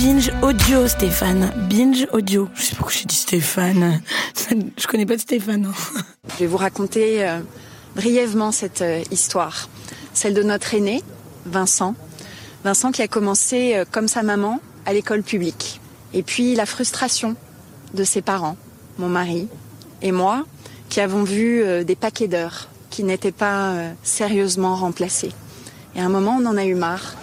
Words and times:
Binge 0.00 0.32
audio, 0.40 0.88
Stéphane. 0.88 1.52
Binge 1.68 2.06
audio. 2.12 2.48
Je 2.54 2.62
sais 2.62 2.70
pas 2.70 2.76
pourquoi 2.78 2.94
j'ai 2.96 3.04
dit 3.04 3.14
Stéphane. 3.14 4.00
Je 4.78 4.86
connais 4.86 5.04
pas 5.04 5.16
de 5.16 5.20
Stéphane. 5.20 5.66
hein. 5.66 6.00
Je 6.32 6.38
vais 6.38 6.46
vous 6.46 6.56
raconter 6.56 7.28
euh, 7.28 7.40
brièvement 7.96 8.50
cette 8.50 8.80
euh, 8.80 9.02
histoire, 9.10 9.68
celle 10.14 10.32
de 10.32 10.42
notre 10.42 10.72
aîné, 10.72 11.02
Vincent. 11.44 11.94
Vincent 12.64 12.92
qui 12.92 13.02
a 13.02 13.08
commencé 13.08 13.74
euh, 13.74 13.84
comme 13.90 14.08
sa 14.08 14.22
maman 14.22 14.60
à 14.86 14.94
l'école 14.94 15.22
publique. 15.22 15.82
Et 16.14 16.22
puis 16.22 16.54
la 16.54 16.64
frustration 16.64 17.36
de 17.92 18.02
ses 18.02 18.22
parents, 18.22 18.56
mon 18.96 19.08
mari 19.10 19.48
et 20.00 20.12
moi, 20.12 20.46
qui 20.88 21.02
avons 21.02 21.24
vu 21.24 21.62
des 21.84 21.94
paquets 21.94 22.26
d'heures 22.26 22.68
qui 22.88 23.04
n'étaient 23.04 23.32
pas 23.32 23.74
sérieusement 24.02 24.76
remplacés. 24.76 25.32
Et 25.94 26.00
à 26.00 26.04
un 26.04 26.08
moment, 26.08 26.38
on 26.40 26.46
en 26.46 26.56
a 26.56 26.64
eu 26.64 26.74
marre. 26.74 27.14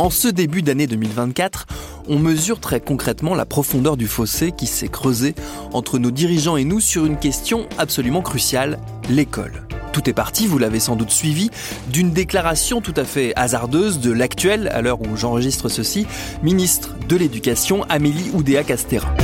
En 0.00 0.08
ce 0.08 0.28
début 0.28 0.62
d'année 0.62 0.86
2024, 0.86 1.66
on 2.08 2.18
mesure 2.18 2.58
très 2.58 2.80
concrètement 2.80 3.34
la 3.34 3.44
profondeur 3.44 3.98
du 3.98 4.06
fossé 4.06 4.50
qui 4.50 4.66
s'est 4.66 4.88
creusé 4.88 5.34
entre 5.74 5.98
nos 5.98 6.10
dirigeants 6.10 6.56
et 6.56 6.64
nous 6.64 6.80
sur 6.80 7.04
une 7.04 7.18
question 7.18 7.68
absolument 7.76 8.22
cruciale, 8.22 8.78
l'école. 9.10 9.66
Tout 9.92 10.08
est 10.08 10.14
parti, 10.14 10.46
vous 10.46 10.56
l'avez 10.56 10.80
sans 10.80 10.96
doute 10.96 11.10
suivi, 11.10 11.50
d'une 11.92 12.12
déclaration 12.12 12.80
tout 12.80 12.94
à 12.96 13.04
fait 13.04 13.34
hasardeuse 13.36 14.00
de 14.00 14.10
l'actuelle, 14.10 14.68
à 14.68 14.80
l'heure 14.80 15.02
où 15.02 15.18
j'enregistre 15.18 15.68
ceci, 15.68 16.06
ministre 16.42 16.94
de 17.06 17.16
l'Éducation 17.16 17.84
Amélie 17.90 18.30
Oudéa-Castéra. 18.32 19.14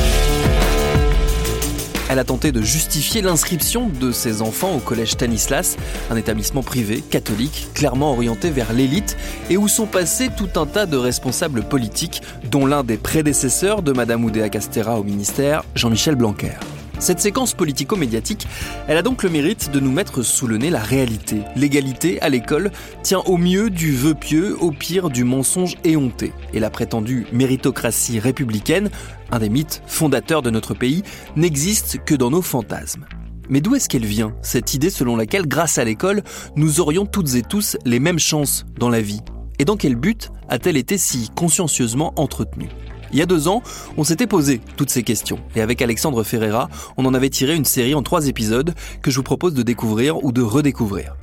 Elle 2.09 2.21
a 2.21 2.25
tenté 2.25 2.53
de 2.53 2.63
justifier 2.63 3.21
l'inscription 3.21 3.89
de 3.89 4.13
ses 4.13 4.41
enfants 4.41 4.77
au 4.77 4.79
collège 4.79 5.13
Stanislas, 5.13 5.77
un 6.09 6.17
établissement 6.17 6.63
privé, 6.63 7.01
catholique, 7.01 7.69
clairement 7.75 8.13
orienté 8.13 8.51
vers 8.51 8.73
l'élite 8.73 9.17
et 9.51 9.57
où 9.57 9.67
sont 9.67 9.87
passés 9.87 10.31
tout 10.37 10.61
un 10.61 10.67
tas 10.67 10.87
de 10.87 10.97
responsables 10.97 11.65
politiques, 11.65 12.23
dont 12.49 12.65
l'un 12.65 12.85
des 12.85 12.97
prédécesseurs 12.97 13.83
de 13.83 13.93
Madame 13.93 14.25
Oudéa 14.25 14.49
Castéra 14.49 15.01
au 15.01 15.03
ministère, 15.03 15.65
Jean-Michel 15.75 16.15
Blanquer. 16.15 16.53
Cette 16.99 17.21
séquence 17.21 17.53
politico-médiatique, 17.53 18.47
elle 18.89 18.97
a 18.97 19.03
donc 19.03 19.23
le 19.23 19.29
mérite 19.29 19.71
de 19.71 19.81
nous 19.81 19.93
mettre 19.93 20.23
sous 20.23 20.47
le 20.47 20.57
nez 20.57 20.71
la 20.71 20.81
réalité. 20.81 21.43
L'égalité 21.55 22.21
à 22.23 22.31
l'école 22.31 22.71
tient 23.03 23.19
au 23.19 23.37
mieux 23.37 23.69
du 23.69 23.95
vœu 23.95 24.15
pieux, 24.15 24.57
au 24.61 24.71
pire 24.71 25.11
du 25.11 25.23
mensonge 25.23 25.77
éhonté. 25.85 26.33
Et 26.55 26.61
la 26.61 26.71
prétendue 26.71 27.27
méritocratie 27.33 28.19
républicaine, 28.19 28.89
un 29.31 29.39
des 29.39 29.49
mythes 29.49 29.83
fondateurs 29.87 30.43
de 30.43 30.51
notre 30.51 30.75
pays, 30.75 31.03
n'existe 31.37 31.99
que 32.05 32.15
dans 32.15 32.31
nos 32.31 32.43
fantasmes. 32.43 33.07
Mais 33.49 33.61
d'où 33.61 33.75
est-ce 33.75 33.89
qu'elle 33.89 34.05
vient, 34.05 34.35
cette 34.43 34.75
idée 34.75 34.91
selon 34.91 35.17
laquelle, 35.17 35.47
grâce 35.47 35.79
à 35.79 35.85
l'école, 35.85 36.23
nous 36.57 36.81
aurions 36.81 37.07
toutes 37.07 37.35
et 37.35 37.43
tous 37.43 37.77
les 37.85 38.01
mêmes 38.01 38.19
chances 38.19 38.67
dans 38.79 38.89
la 38.89 39.01
vie? 39.01 39.21
Et 39.59 39.65
dans 39.65 39.77
quel 39.77 39.97
but 39.97 40.31
a-t-elle 40.49 40.77
été 40.77 40.99
si 40.99 41.31
consciencieusement 41.35 42.13
entretenue? 42.17 42.69
Il 43.13 43.19
y 43.19 43.23
a 43.23 43.27
deux 43.27 43.47
ans, 43.49 43.63
on 43.97 44.05
s'était 44.05 44.27
posé 44.27 44.61
toutes 44.77 44.91
ces 44.91 45.03
questions. 45.03 45.39
Et 45.55 45.61
avec 45.61 45.81
Alexandre 45.81 46.25
Ferreira, 46.25 46.69
on 46.97 47.07
en 47.07 47.15
avait 47.15 47.31
tiré 47.31 47.55
une 47.55 47.65
série 47.65 47.95
en 47.95 48.03
trois 48.03 48.27
épisodes 48.27 48.75
que 49.01 49.11
je 49.11 49.17
vous 49.17 49.23
propose 49.23 49.55
de 49.55 49.63
découvrir 49.63 50.25
ou 50.25 50.33
de 50.33 50.43
redécouvrir. 50.43 51.17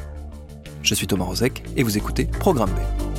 Je 0.82 0.96
suis 0.96 1.08
Thomas 1.08 1.26
Rozek 1.26 1.64
et 1.76 1.84
vous 1.84 1.98
écoutez 1.98 2.26
Programme 2.26 2.72
B. 2.72 3.13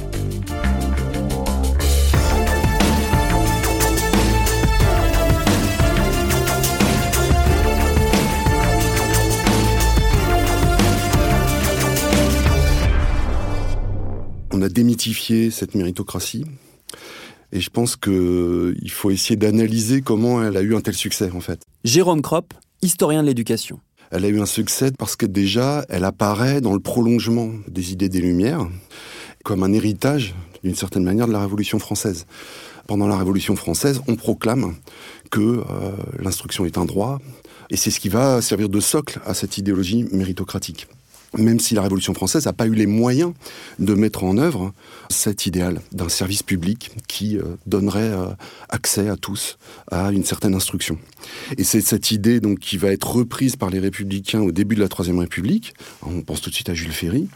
On 14.57 14.63
a 14.63 14.69
démythifié 14.69 15.51
cette 15.51 15.75
méritocratie. 15.75 16.45
Et 17.51 17.61
je 17.61 17.71
pense 17.71 17.97
qu'il 17.97 18.91
faut 18.93 19.11
essayer 19.11 19.35
d'analyser 19.35 20.01
comment 20.01 20.45
elle 20.45 20.57
a 20.57 20.61
eu 20.61 20.77
un 20.77 20.81
tel 20.81 20.95
succès, 20.95 21.29
en 21.35 21.41
fait. 21.41 21.61
Jérôme 21.83 22.23
Kropp, 22.23 22.55
historien 22.81 23.23
de 23.23 23.27
l'éducation. 23.27 23.81
Elle 24.13 24.25
a 24.25 24.29
eu 24.29 24.41
un 24.41 24.47
succès 24.47 24.93
parce 24.97 25.17
que 25.17 25.27
déjà, 25.27 25.85
elle 25.89 26.05
apparaît 26.05 26.61
dans 26.61 26.73
le 26.73 26.79
prolongement 26.79 27.51
des 27.67 27.91
idées 27.91 28.09
des 28.09 28.21
Lumières, 28.21 28.69
comme 29.43 29.65
un 29.65 29.73
héritage, 29.73 30.37
d'une 30.63 30.77
certaine 30.77 31.03
manière, 31.03 31.27
de 31.27 31.33
la 31.33 31.41
Révolution 31.41 31.81
française. 31.81 32.25
Pendant 32.87 33.09
la 33.09 33.19
Révolution 33.19 33.57
française, 33.57 34.03
on 34.07 34.15
proclame 34.15 34.77
que 35.33 35.41
euh, 35.41 35.65
l'instruction 36.21 36.65
est 36.65 36.79
un 36.79 36.85
droit, 36.85 37.19
et 37.71 37.77
c'est 37.77 37.91
ce 37.91 37.99
qui 37.99 38.09
va 38.09 38.41
servir 38.41 38.69
de 38.69 38.79
socle 38.79 39.19
à 39.27 39.35
cette 39.35 39.59
idéologie 39.59 40.05
méritocratique 40.13 40.87
même 41.39 41.61
si 41.61 41.75
la 41.75 41.83
Révolution 41.83 42.15
française 42.15 42.47
n'a 42.47 42.53
pas 42.53 42.67
eu 42.67 42.75
les 42.75 42.87
moyens 42.87 43.33
de 43.79 43.95
mettre 43.95 44.25
en 44.25 44.39
œuvre 44.39 44.73
cet 45.11 45.47
idéal 45.47 45.81
d'un 45.93 46.09
service 46.09 46.43
public 46.43 46.91
qui 47.09 47.39
euh, 47.39 47.57
donnerait 47.67 48.11
euh, 48.11 48.27
accès 48.69 49.09
à 49.09 49.17
tous 49.17 49.59
à 49.91 50.13
une 50.13 50.25
certaine 50.25 50.55
instruction. 50.55 50.99
Et 51.59 51.65
c'est 51.65 51.81
cette 51.81 52.11
idée 52.11 52.41
donc 52.41 52.59
qui 52.59 52.77
va 52.77 52.93
être 52.93 53.11
reprise 53.11 53.57
par 53.57 53.71
les 53.71 53.79
républicains 53.79 54.41
au 54.41 54.53
début 54.53 54.75
de 54.75 54.81
la 54.81 54.89
Troisième 54.89 55.19
République. 55.19 55.75
On 56.03 56.23
pense 56.23 56.41
tout 56.41 56.51
de 56.51 56.55
suite 56.55 56.69
à 56.69 56.75
Jules 56.75 56.93
Ferry. 56.93 57.29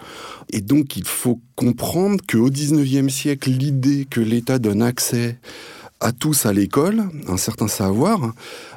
Et 0.50 0.60
donc 0.60 0.96
il 0.96 1.04
faut 1.04 1.40
comprendre 1.56 2.20
qu'au 2.28 2.50
XIXe 2.50 3.12
siècle, 3.12 3.50
l'idée 3.50 4.06
que 4.08 4.20
l'État 4.20 4.58
donne 4.58 4.82
accès 4.82 5.38
à 6.00 6.12
tous 6.12 6.46
à 6.46 6.52
l'école, 6.52 7.02
un 7.26 7.36
certain 7.36 7.66
savoir, 7.66 8.32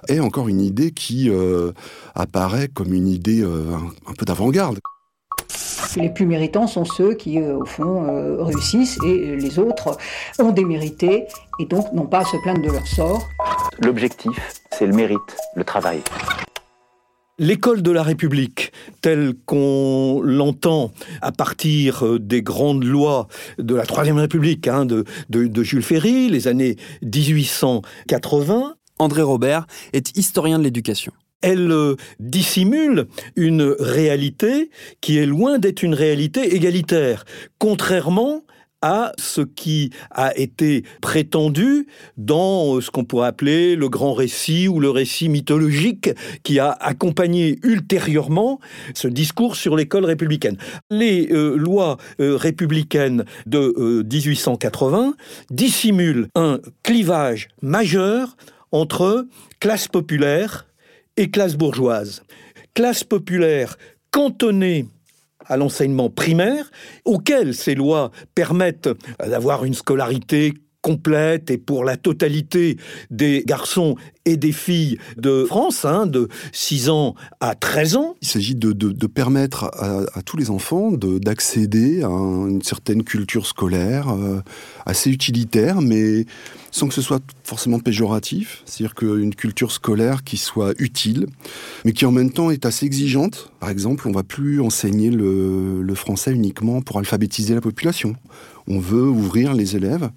est 0.07 0.19
encore 0.19 0.47
une 0.47 0.61
idée 0.61 0.91
qui 0.91 1.29
euh, 1.29 1.71
apparaît 2.15 2.67
comme 2.67 2.93
une 2.93 3.07
idée 3.07 3.43
un 3.43 4.13
peu 4.13 4.25
d'avant-garde. 4.25 4.79
Les 5.97 6.09
plus 6.09 6.25
méritants 6.25 6.67
sont 6.67 6.85
ceux 6.85 7.15
qui, 7.15 7.39
euh, 7.39 7.57
au 7.57 7.65
fond, 7.65 8.05
euh, 8.07 8.43
réussissent 8.43 8.97
et 9.05 9.35
les 9.35 9.59
autres 9.59 9.97
ont 10.39 10.51
démérité 10.51 11.25
et 11.59 11.65
donc 11.65 11.91
n'ont 11.91 12.05
pas 12.05 12.19
à 12.19 12.25
se 12.25 12.37
plaindre 12.37 12.61
de 12.61 12.71
leur 12.71 12.87
sort. 12.87 13.27
L'objectif, 13.79 14.53
c'est 14.71 14.85
le 14.85 14.93
mérite, 14.93 15.19
le 15.55 15.63
travail. 15.63 16.01
L'école 17.39 17.81
de 17.81 17.91
la 17.91 18.03
République, 18.03 18.71
telle 19.01 19.33
qu'on 19.45 20.21
l'entend 20.23 20.91
à 21.21 21.31
partir 21.31 22.05
euh, 22.05 22.19
des 22.19 22.41
grandes 22.41 22.83
lois 22.83 23.27
de 23.57 23.75
la 23.75 23.85
Troisième 23.85 24.17
République, 24.17 24.67
hein, 24.67 24.85
de, 24.85 25.03
de, 25.29 25.47
de 25.47 25.63
Jules 25.63 25.83
Ferry, 25.83 26.29
les 26.29 26.47
années 26.47 26.77
1880, 27.01 28.75
André 28.99 29.23
Robert 29.23 29.65
est 29.93 30.15
historien 30.17 30.59
de 30.59 30.63
l'éducation. 30.63 31.11
Elle 31.41 31.71
euh, 31.71 31.95
dissimule 32.19 33.07
une 33.35 33.75
réalité 33.79 34.69
qui 35.01 35.17
est 35.17 35.25
loin 35.25 35.59
d'être 35.59 35.83
une 35.83 35.93
réalité 35.93 36.55
égalitaire, 36.55 37.25
contrairement 37.59 38.43
à 38.81 39.11
ce 39.17 39.41
qui 39.41 39.91
a 40.09 40.35
été 40.37 40.83
prétendu 41.01 41.87
dans 42.17 42.77
euh, 42.77 42.81
ce 42.81 42.89
qu'on 42.89 43.05
pourrait 43.05 43.27
appeler 43.27 43.75
le 43.75 43.89
grand 43.89 44.13
récit 44.13 44.67
ou 44.67 44.79
le 44.79 44.89
récit 44.89 45.29
mythologique 45.29 46.09
qui 46.43 46.59
a 46.59 46.71
accompagné 46.71 47.59
ultérieurement 47.63 48.59
ce 48.95 49.07
discours 49.07 49.55
sur 49.55 49.75
l'école 49.75 50.05
républicaine. 50.05 50.57
Les 50.89 51.31
euh, 51.31 51.55
lois 51.55 51.97
républicaines 52.19 53.25
de 53.45 53.73
euh, 53.77 54.03
1880 54.03 55.13
dissimulent 55.51 56.27
un 56.35 56.59
clivage 56.83 57.49
majeur 57.61 58.35
entre 58.71 59.27
classe 59.59 59.87
populaire 59.87 60.65
et 61.21 61.29
classe 61.29 61.55
bourgeoise. 61.55 62.23
Classe 62.73 63.03
populaire 63.03 63.77
cantonnée 64.09 64.87
à 65.45 65.55
l'enseignement 65.55 66.09
primaire, 66.09 66.71
auquel 67.05 67.53
ces 67.53 67.75
lois 67.75 68.11
permettent 68.33 68.89
d'avoir 69.19 69.63
une 69.65 69.75
scolarité 69.75 70.53
complète 70.81 71.51
et 71.51 71.57
pour 71.57 71.83
la 71.83 71.97
totalité 71.97 72.77
des 73.09 73.43
garçons 73.45 73.95
et 74.25 74.37
des 74.37 74.51
filles 74.51 74.97
de 75.17 75.45
France, 75.45 75.85
hein, 75.85 76.05
de 76.05 76.27
6 76.51 76.89
ans 76.89 77.15
à 77.39 77.55
13 77.55 77.95
ans. 77.95 78.15
Il 78.21 78.27
s'agit 78.27 78.55
de, 78.55 79.07
permettre 79.07 79.65
à, 79.73 80.21
tous 80.23 80.37
les 80.37 80.49
enfants 80.49 80.91
d'accéder 80.91 82.03
à 82.03 82.07
une 82.07 82.61
certaine 82.61 83.03
culture 83.03 83.45
scolaire 83.47 84.09
euh, 84.09 84.41
assez 84.85 85.09
utilitaire, 85.09 85.81
mais 85.81 86.25
sans 86.71 86.87
que 86.87 86.93
ce 86.93 87.01
soit 87.01 87.21
forcément 87.43 87.79
péjoratif. 87.79 88.63
C'est-à-dire 88.65 88.95
qu'une 88.95 89.35
culture 89.35 89.71
scolaire 89.71 90.23
qui 90.23 90.37
soit 90.37 90.73
utile, 90.79 91.27
mais 91.83 91.93
qui 91.93 92.05
en 92.05 92.11
même 92.11 92.31
temps 92.31 92.51
est 92.51 92.65
assez 92.65 92.85
exigeante. 92.85 93.51
Par 93.59 93.69
exemple, 93.69 94.07
on 94.07 94.11
va 94.11 94.23
plus 94.23 94.61
enseigner 94.61 95.09
le 95.09 95.95
français 95.95 96.31
uniquement 96.31 96.81
pour 96.81 96.99
alphabétiser 96.99 97.55
la 97.55 97.61
population. 97.61 98.15
On 98.67 98.79
veut 98.79 99.07
ouvrir 99.07 99.53
les 99.53 99.75
élèves 99.75 100.09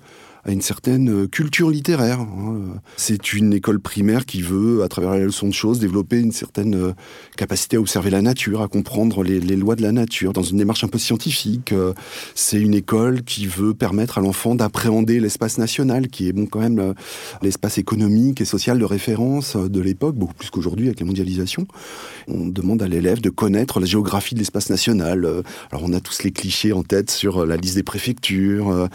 à 0.45 0.53
une 0.53 0.61
certaine 0.61 1.09
euh, 1.11 1.27
culture 1.27 1.71
littéraire. 1.71 2.21
Hein. 2.21 2.81
C'est 2.97 3.33
une 3.33 3.53
école 3.55 3.81
primaire 3.81 4.27
qui 4.27 4.43
veut, 4.43 4.83
à 4.83 4.89
travers 4.89 5.11
la 5.11 5.25
leçon 5.25 5.49
de 5.49 5.55
choses, 5.55 5.79
développer 5.79 6.21
une 6.21 6.33
certaine 6.33 6.75
euh, 6.75 6.93
capacité 7.37 7.77
à 7.77 7.81
observer 7.81 8.11
la 8.11 8.21
nature, 8.21 8.61
à 8.61 8.69
comprendre 8.69 9.23
les, 9.23 9.41
lois 9.41 9.77
de 9.77 9.83
la 9.83 9.93
nature, 9.93 10.33
dans 10.33 10.43
une 10.43 10.59
démarche 10.59 10.85
un 10.85 10.89
peu 10.89 10.99
scientifique. 10.99 11.73
Euh. 11.73 11.95
C'est 12.35 12.61
une 12.61 12.75
école 12.75 13.23
qui 13.23 13.47
veut 13.47 13.75
permettre 13.75 14.19
à 14.19 14.21
l'enfant 14.21 14.55
d'appréhender 14.55 15.19
l'espace 15.19 15.59
national, 15.59 16.09
qui 16.09 16.29
est 16.29 16.33
bon 16.33 16.47
quand 16.47 16.61
même 16.61 16.95
l'espace 17.43 17.79
économique 17.79 18.41
et 18.41 18.45
social 18.45 18.79
de 18.79 18.85
référence 18.85 19.57
de 19.57 19.81
l'époque, 19.81 20.17
beaucoup 20.17 20.35
plus 20.35 20.51
qu'aujourd'hui 20.51 20.87
avec 20.87 21.01
la 21.01 21.07
mondialisation. 21.07 21.67
On 22.29 22.47
demande 22.47 22.83
à 22.83 22.89
l'élève 22.89 23.21
de 23.21 23.31
connaître 23.31 23.81
la 23.81 23.87
géographie 23.87 24.35
de 24.35 24.41
l'espace 24.41 24.71
national. 24.71 25.43
Alors 25.71 25.85
on 25.85 25.93
a 25.93 26.01
tous 26.01 26.23
les 26.25 26.33
clichés 26.33 26.73
en 26.73 26.83
tête 26.83 27.11
sur 27.11 27.47
la 27.47 27.57
liste 27.57 27.77
des 27.77 27.83
préfectures, 27.83 28.89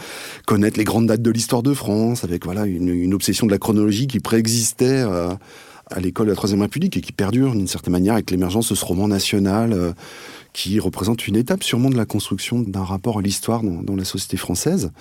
connaître 0.46 0.78
les 0.78 0.84
grandes 0.84 1.08
dates 1.08 1.22
de 1.22 1.32
l'histoire 1.40 1.64
de 1.64 1.74
France, 1.74 2.26
avec 2.26 2.44
voilà 2.44 2.66
une, 2.66 3.14
obsession 3.14 3.48
de 3.48 3.52
la 3.54 3.60
chronologie 3.60 4.08
qui 4.08 4.20
préexistait 4.20 5.06
euh, 5.08 5.30
à 5.90 6.02
l'école 6.02 6.26
de 6.26 6.32
la 6.34 6.36
Troisième 6.36 6.62
République 6.62 6.98
et 6.98 7.02
qui 7.02 7.14
perdure 7.14 7.54
d'une 7.54 7.66
certaine 7.66 7.94
manière 7.94 8.16
avec 8.16 8.30
l'émergence 8.30 8.68
de 8.68 8.76
ce 8.76 8.84
roman 8.84 9.08
national 9.08 9.72
euh, 9.72 9.94
qui 10.52 10.82
représente 10.82 11.30
une 11.30 11.38
étape 11.38 11.64
sûrement 11.64 11.90
de 11.90 11.96
la 11.96 12.06
construction 12.06 12.60
d'un 12.60 12.84
rapport 12.84 13.20
à 13.20 13.22
l'histoire 13.22 13.62
dans, 13.64 13.96
la 13.96 14.04
société 14.04 14.36
française. 14.36 14.92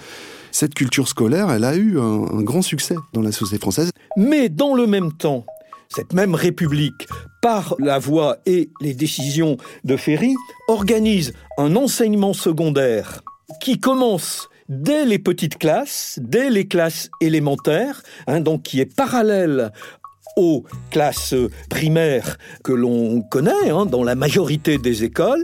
Cette 0.52 0.74
culture 0.74 1.08
scolaire, 1.08 1.50
elle 1.50 1.64
a 1.64 1.74
eu 1.74 1.98
un, 1.98 2.26
un 2.32 2.42
grand 2.42 2.62
succès 2.62 2.94
dans 3.14 3.22
la 3.22 3.32
société 3.32 3.60
française. 3.60 3.90
Mais 4.16 4.48
dans 4.48 4.74
le 4.74 4.86
même 4.86 5.12
temps, 5.12 5.44
cette 5.88 6.12
même 6.12 6.36
République, 6.36 7.08
par 7.42 7.74
la 7.80 7.98
voix 7.98 8.36
et 8.46 8.70
les 8.80 8.94
décisions 8.94 9.56
de 9.82 9.96
Ferry, 9.96 10.36
organise 10.68 11.32
un 11.58 11.74
enseignement 11.74 12.32
secondaire 12.32 13.22
qui 13.60 13.80
commence 13.80 14.48
dès 14.68 15.04
les 15.04 15.18
petites 15.18 15.58
classes, 15.58 16.18
dès 16.22 16.50
les 16.50 16.66
classes 16.66 17.10
élémentaires, 17.20 18.02
hein, 18.26 18.40
donc 18.40 18.62
qui 18.62 18.80
est 18.80 18.94
parallèle 18.94 19.72
aux 20.36 20.64
classes 20.90 21.34
primaires 21.68 22.38
que 22.62 22.72
l'on 22.72 23.22
connaît 23.22 23.70
hein, 23.70 23.86
dans 23.86 24.04
la 24.04 24.14
majorité 24.14 24.78
des 24.78 25.04
écoles. 25.04 25.42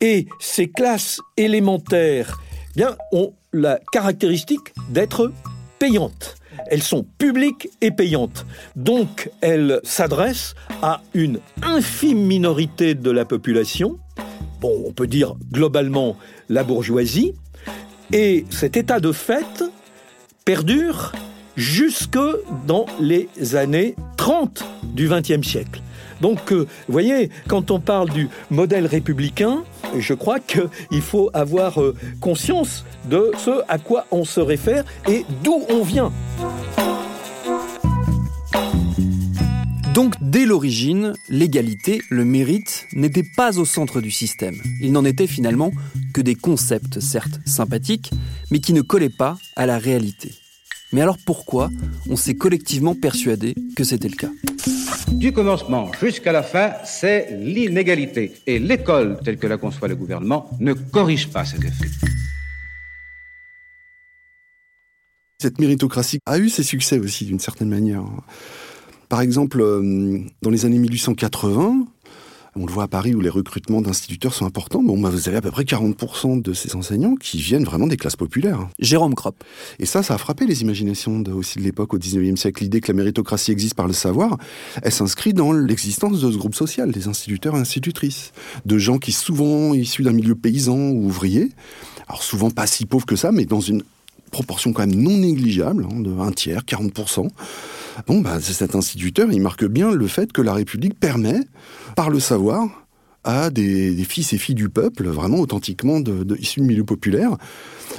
Et 0.00 0.26
ces 0.38 0.70
classes 0.70 1.20
élémentaires 1.36 2.38
bien, 2.74 2.96
ont 3.12 3.34
la 3.52 3.80
caractéristique 3.92 4.72
d'être 4.90 5.32
payantes. 5.78 6.36
Elles 6.66 6.82
sont 6.82 7.04
publiques 7.18 7.68
et 7.80 7.90
payantes. 7.90 8.46
Donc 8.76 9.30
elles 9.40 9.80
s'adressent 9.82 10.54
à 10.82 11.02
une 11.14 11.40
infime 11.62 12.24
minorité 12.26 12.94
de 12.94 13.10
la 13.10 13.24
population. 13.24 13.98
Bon, 14.60 14.84
on 14.86 14.92
peut 14.92 15.06
dire 15.06 15.36
globalement 15.50 16.16
la 16.48 16.64
bourgeoisie, 16.64 17.34
et 18.12 18.44
cet 18.50 18.76
état 18.76 19.00
de 19.00 19.12
fait 19.12 19.64
perdure 20.44 21.12
jusque 21.56 22.18
dans 22.66 22.86
les 22.98 23.28
années 23.54 23.94
30 24.16 24.64
du 24.94 25.08
XXe 25.08 25.46
siècle. 25.46 25.82
Donc, 26.20 26.52
euh, 26.52 26.66
vous 26.86 26.92
voyez, 26.92 27.30
quand 27.48 27.70
on 27.70 27.80
parle 27.80 28.10
du 28.10 28.28
modèle 28.50 28.86
républicain, 28.86 29.64
je 29.98 30.14
crois 30.14 30.38
qu'il 30.38 31.00
faut 31.00 31.30
avoir 31.32 31.80
euh, 31.80 31.94
conscience 32.20 32.84
de 33.08 33.30
ce 33.38 33.62
à 33.68 33.78
quoi 33.78 34.06
on 34.10 34.24
se 34.24 34.40
réfère 34.40 34.84
et 35.08 35.24
d'où 35.42 35.62
on 35.70 35.82
vient. 35.82 36.12
Donc 39.94 40.14
dès 40.20 40.46
l'origine, 40.46 41.14
l'égalité, 41.28 42.00
le 42.10 42.24
mérite 42.24 42.86
n'étaient 42.92 43.26
pas 43.36 43.58
au 43.58 43.64
centre 43.64 44.00
du 44.00 44.12
système. 44.12 44.54
Il 44.80 44.92
n'en 44.92 45.04
était 45.04 45.26
finalement 45.26 45.72
que 46.14 46.20
des 46.20 46.36
concepts, 46.36 47.00
certes 47.00 47.40
sympathiques, 47.44 48.12
mais 48.52 48.60
qui 48.60 48.72
ne 48.72 48.82
collaient 48.82 49.08
pas 49.08 49.36
à 49.56 49.66
la 49.66 49.78
réalité. 49.78 50.32
Mais 50.92 51.00
alors 51.00 51.18
pourquoi 51.26 51.70
on 52.08 52.16
s'est 52.16 52.34
collectivement 52.34 52.94
persuadé 52.94 53.54
que 53.76 53.82
c'était 53.82 54.08
le 54.08 54.16
cas? 54.16 54.30
Du 55.08 55.32
commencement 55.32 55.90
jusqu'à 56.00 56.30
la 56.30 56.44
fin, 56.44 56.72
c'est 56.84 57.36
l'inégalité. 57.40 58.32
Et 58.46 58.60
l'école, 58.60 59.18
telle 59.24 59.38
que 59.38 59.48
la 59.48 59.56
conçoit 59.56 59.88
le 59.88 59.96
gouvernement, 59.96 60.50
ne 60.60 60.72
corrige 60.72 61.28
pas 61.30 61.44
ces 61.44 61.56
effets. 61.58 61.90
Cette 65.38 65.58
méritocratie 65.58 66.20
a 66.26 66.38
eu 66.38 66.48
ses 66.48 66.62
succès 66.62 66.98
aussi, 66.98 67.24
d'une 67.24 67.40
certaine 67.40 67.70
manière. 67.70 68.04
Par 69.10 69.22
exemple, 69.22 69.60
euh, 69.60 70.20
dans 70.40 70.50
les 70.50 70.66
années 70.66 70.78
1880, 70.78 71.84
on 72.54 72.64
le 72.64 72.72
voit 72.72 72.84
à 72.84 72.88
Paris 72.88 73.12
où 73.12 73.20
les 73.20 73.28
recrutements 73.28 73.82
d'instituteurs 73.82 74.32
sont 74.32 74.46
importants. 74.46 74.84
Bon, 74.84 75.00
bah, 75.00 75.10
vous 75.10 75.28
avez 75.28 75.38
à 75.38 75.40
peu 75.40 75.50
près 75.50 75.64
40% 75.64 76.40
de 76.40 76.52
ces 76.52 76.76
enseignants 76.76 77.16
qui 77.16 77.38
viennent 77.38 77.64
vraiment 77.64 77.88
des 77.88 77.96
classes 77.96 78.14
populaires. 78.14 78.68
Jérôme 78.78 79.16
Kropp. 79.16 79.42
Et 79.80 79.86
ça, 79.86 80.04
ça 80.04 80.14
a 80.14 80.18
frappé 80.18 80.46
les 80.46 80.62
imaginations 80.62 81.24
aussi 81.34 81.58
de 81.58 81.64
l'époque, 81.64 81.92
au 81.92 81.98
19e 81.98 82.36
siècle. 82.36 82.62
L'idée 82.62 82.80
que 82.80 82.86
la 82.86 82.94
méritocratie 82.94 83.50
existe 83.50 83.74
par 83.74 83.88
le 83.88 83.92
savoir, 83.94 84.38
elle 84.80 84.92
s'inscrit 84.92 85.34
dans 85.34 85.52
l'existence 85.52 86.20
de 86.20 86.30
ce 86.30 86.36
groupe 86.36 86.54
social, 86.54 86.92
des 86.92 87.08
instituteurs 87.08 87.56
et 87.56 87.60
institutrices. 87.60 88.30
De 88.64 88.78
gens 88.78 88.98
qui, 88.98 89.10
souvent 89.10 89.74
issus 89.74 90.04
d'un 90.04 90.12
milieu 90.12 90.36
paysan 90.36 90.78
ou 90.78 91.06
ouvrier, 91.06 91.50
alors 92.06 92.22
souvent 92.22 92.50
pas 92.50 92.68
si 92.68 92.86
pauvres 92.86 93.06
que 93.06 93.16
ça, 93.16 93.32
mais 93.32 93.44
dans 93.44 93.60
une 93.60 93.82
proportion 94.30 94.72
quand 94.72 94.86
même 94.86 94.94
non 94.94 95.18
négligeable, 95.18 95.88
hein, 95.90 95.98
de 95.98 96.16
un 96.16 96.30
tiers, 96.30 96.62
40%. 96.62 97.28
Bon, 98.06 98.20
bah, 98.20 98.40
cet 98.40 98.74
instituteur, 98.74 99.30
il 99.32 99.40
marque 99.40 99.64
bien 99.64 99.92
le 99.92 100.06
fait 100.06 100.32
que 100.32 100.42
la 100.42 100.54
République 100.54 100.98
permet, 100.98 101.40
par 101.96 102.10
le 102.10 102.20
savoir, 102.20 102.68
à 103.24 103.50
des, 103.50 103.94
fils 104.04 104.32
et 104.32 104.38
filles 104.38 104.54
du 104.54 104.68
peuple, 104.68 105.08
vraiment 105.08 105.40
authentiquement 105.40 106.00
de, 106.00 106.24
de 106.24 106.36
issus 106.36 106.60
du 106.60 106.66
milieu 106.66 106.84
populaire, 106.84 107.36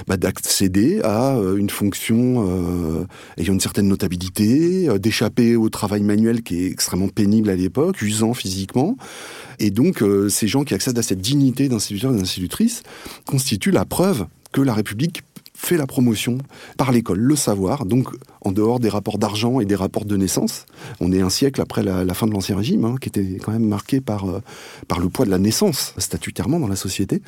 bah, 0.08 0.18
d'accéder 0.18 1.02
à 1.04 1.36
euh, 1.36 1.58
une 1.58 1.70
fonction 1.70 2.48
euh, 2.48 3.06
ayant 3.38 3.54
une 3.54 3.60
certaine 3.60 3.88
notabilité, 3.88 4.90
euh, 4.90 4.98
d'échapper 4.98 5.56
au 5.56 5.70
travail 5.70 6.02
manuel 6.02 6.42
qui 6.42 6.64
est 6.64 6.72
extrêmement 6.72 7.10
pénible 7.10 7.50
à 7.50 7.56
l'époque, 7.56 8.02
usant 8.02 8.34
physiquement. 8.34 8.98
Et 9.60 9.70
donc, 9.70 10.04
ces 10.30 10.48
gens 10.48 10.64
qui 10.64 10.74
accèdent 10.74 10.98
à 10.98 11.04
cette 11.04 11.22
dignité 11.22 11.70
d'instituteur 11.70 12.12
et 12.12 12.18
d'institutrice 12.18 12.82
constituent 13.28 13.70
la 13.70 13.86
preuve 13.86 14.26
que 14.52 14.62
la 14.62 14.74
République 14.74 15.22
fait 15.62 15.78
la 15.78 15.86
promotion 15.86 16.40
par 16.78 16.92
l'école, 16.92 17.20
le 17.20 17.36
savoir, 17.36 17.86
donc 17.86 18.08
en 18.42 18.52
dehors 18.52 18.80
des 18.80 18.90
rapports 18.90 19.20
d'argent 19.20 19.60
et 19.60 19.66
des 19.66 19.76
rapports 19.76 20.06
de 20.06 20.18
naissance. 20.18 20.66
On 21.00 21.12
est 21.12 21.22
un 21.22 21.30
siècle 21.30 21.62
après 21.62 21.84
la, 21.84 22.14
fin 22.16 22.26
de 22.26 22.32
l'Ancien 22.32 22.58
Régime, 22.58 22.84
hein, 22.84 22.96
qui 23.00 23.10
était 23.10 23.38
quand 23.44 23.52
même 23.52 23.68
marqué 23.68 24.02
par, 24.02 24.28
euh, 24.28 24.40
par 24.88 25.00
le 25.00 25.10
poids 25.10 25.26
de 25.26 25.30
la 25.30 25.38
naissance 25.38 25.94
statutairement 26.00 26.60
dans 26.60 26.68
la 26.68 26.76
société. 26.76 27.22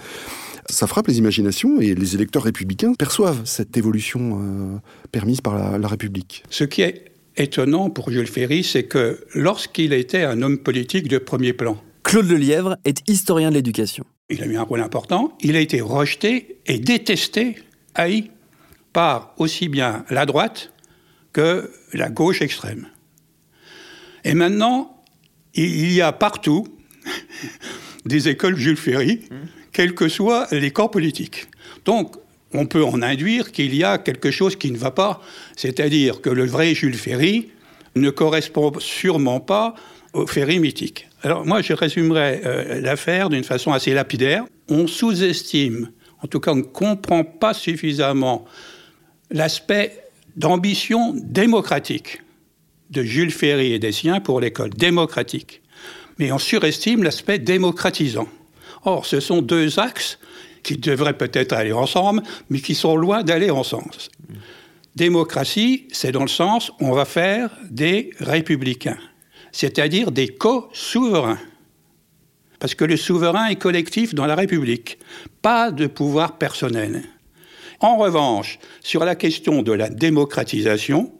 Ça 0.68 0.88
frappe 0.88 1.08
les 1.08 1.20
imaginations 1.20 1.80
et 1.80 1.94
les 1.94 2.16
électeurs 2.16 2.44
républicains 2.44 2.94
perçoivent 2.96 3.42
cette 3.46 3.78
évolution 3.78 4.40
euh, 4.42 4.78
permise 5.12 5.42
par 5.42 5.78
la, 5.78 5.88
République. 5.88 6.44
Ce 6.50 6.64
qui 6.64 6.82
est 6.82 7.12
étonnant 7.38 7.92
pour 7.92 8.10
Jules 8.10 8.26
Ferry, 8.28 8.64
c'est 8.64 8.84
que 8.84 9.24
lorsqu'il 9.36 9.94
était 9.94 10.24
un 10.24 10.42
homme 10.42 10.58
politique 10.58 11.08
de 11.08 11.20
premier 11.20 11.54
plan, 11.54 11.78
Claude 12.04 12.28
Lelièvre 12.28 12.78
est 12.84 13.08
historien 13.08 13.50
de 13.50 13.56
l'éducation. 13.56 14.06
Il 14.30 14.42
a 14.42 14.48
eu 14.48 14.56
un 14.56 14.64
rôle 14.64 14.82
important. 14.82 15.38
Il 15.42 15.56
a 15.56 15.60
été 15.60 15.82
rejeté 15.82 16.58
et 16.66 16.80
détesté 16.80 17.58
haï 17.96 18.32
par 18.94 19.34
aussi 19.38 19.68
bien 19.68 20.06
la 20.10 20.26
droite 20.26 20.72
que 21.34 21.72
la 21.94 22.10
gauche 22.10 22.42
extrême. 22.42 22.88
Et 24.24 24.36
maintenant, 24.36 25.04
il 25.56 25.92
y 25.92 26.02
a 26.02 26.12
partout 26.12 26.68
des 28.06 28.30
écoles 28.30 28.56
Jules 28.56 28.78
Ferry, 28.78 29.22
quels 29.72 29.96
que 29.96 30.08
soient 30.08 30.48
les 30.52 30.72
corps 30.72 30.92
politiques. 30.92 31.48
Donc, 31.86 32.16
on 32.54 32.68
peut 32.68 32.86
en 32.86 33.02
induire 33.02 33.52
qu'il 33.52 33.76
y 33.76 33.84
a 33.84 33.98
quelque 33.98 34.30
chose 34.30 34.56
qui 34.56 34.72
ne 34.72 34.78
va 34.78 34.92
pas, 34.92 35.22
c'est-à-dire 35.56 36.22
que 36.22 36.30
le 36.30 36.46
vrai 36.46 36.76
Jules 36.76 36.94
Ferry 36.96 37.50
ne 37.96 38.12
correspond 38.12 38.72
sûrement 38.80 39.40
pas 39.40 39.74
au 40.14 40.28
Ferry 40.28 40.60
mythique. 40.60 41.10
Alors 41.24 41.46
moi, 41.46 41.62
je 41.62 41.74
résumerai 41.74 42.42
euh, 42.46 42.82
l'affaire 42.82 43.30
d'une 43.30 43.44
façon 43.44 43.72
assez 43.72 43.94
lapidaire. 43.94 44.46
On 44.70 44.86
sous-estime 44.86 45.90
en 46.24 46.28
tout 46.28 46.40
cas, 46.40 46.52
on 46.54 46.56
ne 46.56 46.62
comprend 46.62 47.26
pas 47.26 47.54
suffisamment 47.54 48.46
l'aspect 49.34 50.00
d'ambition 50.38 51.14
démocratique 51.16 52.22
de 52.92 53.04
Jules 53.04 53.32
Ferry 53.32 53.74
et 53.74 53.80
des 53.80 53.92
siens 53.92 54.22
pour 54.22 54.40
l'école 54.40 54.70
démocratique. 54.70 55.62
Mais 56.20 56.32
on 56.32 56.38
surestime 56.38 57.04
l'aspect 57.04 57.40
démocratisant. 57.40 58.28
Or, 58.86 59.06
ce 59.06 59.20
sont 59.20 59.42
deux 59.42 59.80
axes 59.80 60.20
qui 60.62 60.78
devraient 60.78 61.18
peut-être 61.18 61.54
aller 61.54 61.74
ensemble, 61.74 62.22
mais 62.50 62.60
qui 62.60 62.76
sont 62.76 62.96
loin 62.96 63.24
d'aller 63.24 63.50
ensemble. 63.50 63.92
démocratie, 64.96 65.88
c'est 65.92 66.12
dans 66.12 66.22
le 66.22 66.28
sens 66.28 66.72
on 66.80 66.92
va 66.92 67.06
faire 67.06 67.50
des 67.70 68.12
républicains, 68.20 69.00
c'est-à-dire 69.52 70.12
des 70.12 70.28
co-souverains. 70.28 71.40
Parce 72.60 72.76
que 72.76 72.86
le 72.86 72.96
souverain 72.96 73.48
est 73.48 73.56
collectif 73.56 74.14
dans 74.14 74.28
la 74.28 74.36
République, 74.36 75.00
pas 75.42 75.72
de 75.72 75.88
pouvoir 75.88 76.38
personnel. 76.38 77.04
En 77.84 77.98
revanche, 77.98 78.60
sur 78.82 79.04
la 79.04 79.14
question 79.14 79.62
de 79.62 79.74
la 79.74 79.90
démocratisation, 79.90 81.12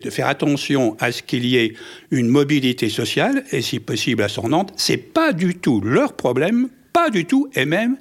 de 0.00 0.10
faire 0.10 0.26
attention 0.26 0.96
à 0.98 1.12
ce 1.12 1.22
qu'il 1.22 1.46
y 1.46 1.58
ait 1.58 1.74
une 2.10 2.26
mobilité 2.26 2.88
sociale, 2.88 3.44
et 3.52 3.62
si 3.62 3.78
possible 3.78 4.24
ascendante, 4.24 4.72
c'est 4.76 4.96
pas 4.96 5.32
du 5.32 5.54
tout 5.54 5.80
leur 5.80 6.14
problème, 6.14 6.70
pas 6.92 7.08
du 7.08 7.24
tout, 7.24 7.48
et 7.54 7.66
même, 7.66 7.98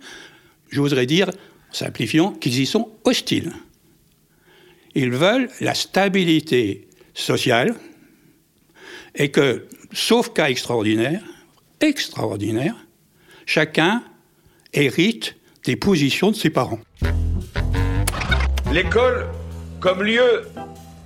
je 0.70 0.82
voudrais 0.82 1.06
dire, 1.06 1.30
simplifiant, 1.72 2.32
qu'ils 2.32 2.60
y 2.60 2.66
sont 2.66 2.90
hostiles. 3.04 3.54
Ils 4.96 5.12
veulent 5.12 5.50
la 5.62 5.76
stabilité 5.76 6.88
sociale, 7.14 7.76
et 9.14 9.30
que, 9.30 9.68
sauf 9.94 10.34
cas 10.34 10.50
extraordinaire, 10.50 11.22
extraordinaire, 11.82 12.88
chacun 13.46 14.04
hérite 14.74 15.36
des 15.66 15.76
positions 15.76 16.32
de 16.32 16.36
ses 16.36 16.50
parents. 16.50 16.80
L'école 18.72 19.26
comme 19.80 20.04
lieu 20.04 20.48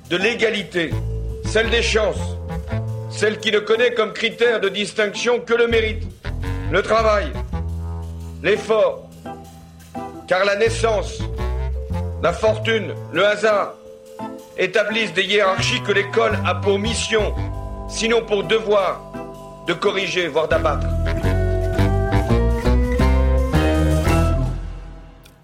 de 0.10 0.18
l'égalité, 0.18 0.92
celle 1.46 1.70
des 1.70 1.82
chances, 1.82 2.38
celle 3.10 3.40
qui 3.40 3.52
ne 3.52 3.60
connaît 3.60 3.94
comme 3.94 4.12
critère 4.12 4.60
de 4.60 4.68
distinction 4.68 5.40
que 5.40 5.54
le 5.54 5.68
mérite, 5.68 6.04
le 6.72 6.82
travail, 6.82 7.32
l'effort, 8.44 9.10
car 10.28 10.44
la 10.44 10.58
naissance, 10.58 11.20
la 12.22 12.34
fortune, 12.34 12.94
le 13.14 13.26
hasard 13.26 13.76
établissent 14.58 15.14
des 15.14 15.24
hiérarchies 15.24 15.82
que 15.84 15.94
l'école 15.94 16.38
a 16.46 16.56
pour 16.56 16.78
mission, 16.80 17.34
sinon 17.88 18.26
pour 18.26 18.44
devoir, 18.44 19.02
de 19.68 19.74
corriger, 19.74 20.28
voire 20.28 20.50
d'abattre. 20.50 20.88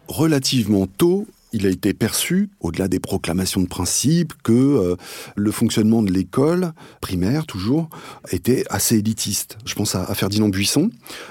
Relativement 0.09 0.85
tôt, 0.85 1.25
il 1.51 1.65
a 1.65 1.70
été 1.70 1.94
perçu, 1.94 2.50
au-delà 2.60 2.88
des 2.88 3.00
proclamations 3.00 3.62
de 3.62 3.68
principe, 3.68 4.34
que 4.44 4.53
euh, 4.53 4.96
le 5.36 5.51
fonctionnement 5.51 6.03
de 6.03 6.12
l'école 6.12 6.74
primaire, 7.01 7.46
toujours, 7.46 7.89
était 8.32 8.63
assez 8.70 8.98
élitiste. 8.98 9.58
Je 9.65 9.74
pense 9.75 9.96
à, 9.96 10.13
Ferdinand 10.13 10.50
Buisson, 10.50 10.89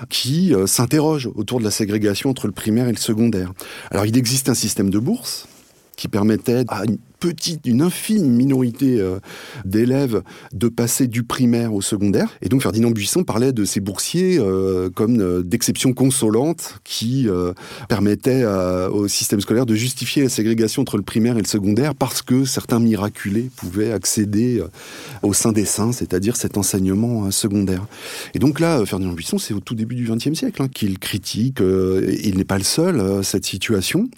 qui 0.08 0.54
euh, 0.54 0.66
s'interroge 0.66 1.28
autour 1.34 1.58
de 1.58 1.64
la 1.64 1.70
ségrégation 1.70 2.30
entre 2.30 2.46
le 2.46 2.52
primaire 2.52 2.88
et 2.88 2.92
le 2.92 2.98
secondaire. 2.98 3.52
Alors, 3.90 4.06
il 4.06 4.16
existe 4.16 4.48
un 4.48 4.54
système 4.54 4.90
de 4.90 4.98
bourse 4.98 5.46
qui 5.96 6.08
permettait 6.08 6.64
une 7.64 7.82
infime 7.82 8.26
minorité 8.30 9.00
euh, 9.00 9.18
d'élèves 9.64 10.22
de 10.52 10.68
passer 10.68 11.08
du 11.08 11.24
primaire 11.24 11.74
au 11.74 11.80
secondaire. 11.80 12.28
Et 12.42 12.48
donc 12.48 12.62
Ferdinand 12.62 12.90
Buisson 12.90 13.24
parlait 13.24 13.52
de 13.52 13.64
ces 13.64 13.80
boursiers 13.80 14.38
euh, 14.38 14.88
comme 14.90 15.20
euh, 15.20 15.42
d'exceptions 15.42 15.92
consolantes 15.92 16.80
qui 16.84 17.28
permettaient 17.88 18.44
au 18.44 19.08
système 19.08 19.40
scolaire 19.40 19.66
de 19.66 19.74
justifier 19.74 20.22
la 20.22 20.28
ségrégation 20.28 20.82
entre 20.82 20.96
le 20.96 21.02
primaire 21.02 21.36
et 21.36 21.40
le 21.40 21.46
secondaire 21.46 21.94
parce 21.94 22.22
que 22.22 22.44
certains 22.44 22.78
miraculés 22.78 23.50
pouvaient 23.56 23.92
accéder 23.92 24.62
au 25.22 25.32
sein 25.32 25.52
des 25.52 25.64
saints, 25.64 25.92
c'est-à-dire 25.92 26.36
cet 26.36 26.56
enseignement 26.56 27.30
secondaire. 27.30 27.86
Et 28.34 28.38
donc 28.38 28.60
là, 28.60 28.84
Ferdinand 28.86 29.12
Buisson, 29.12 29.38
c'est 29.38 29.54
au 29.54 29.60
tout 29.60 29.74
début 29.74 29.94
du 29.94 30.08
XXe 30.10 30.34
siècle 30.34 30.62
hein, 30.62 30.68
qu'il 30.68 30.98
critique, 30.98 31.60
il 31.60 32.36
n'est 32.36 32.44
pas 32.44 32.58
le 32.58 32.64
seul, 32.64 33.24
cette 33.24 33.44
situation. 33.44 34.08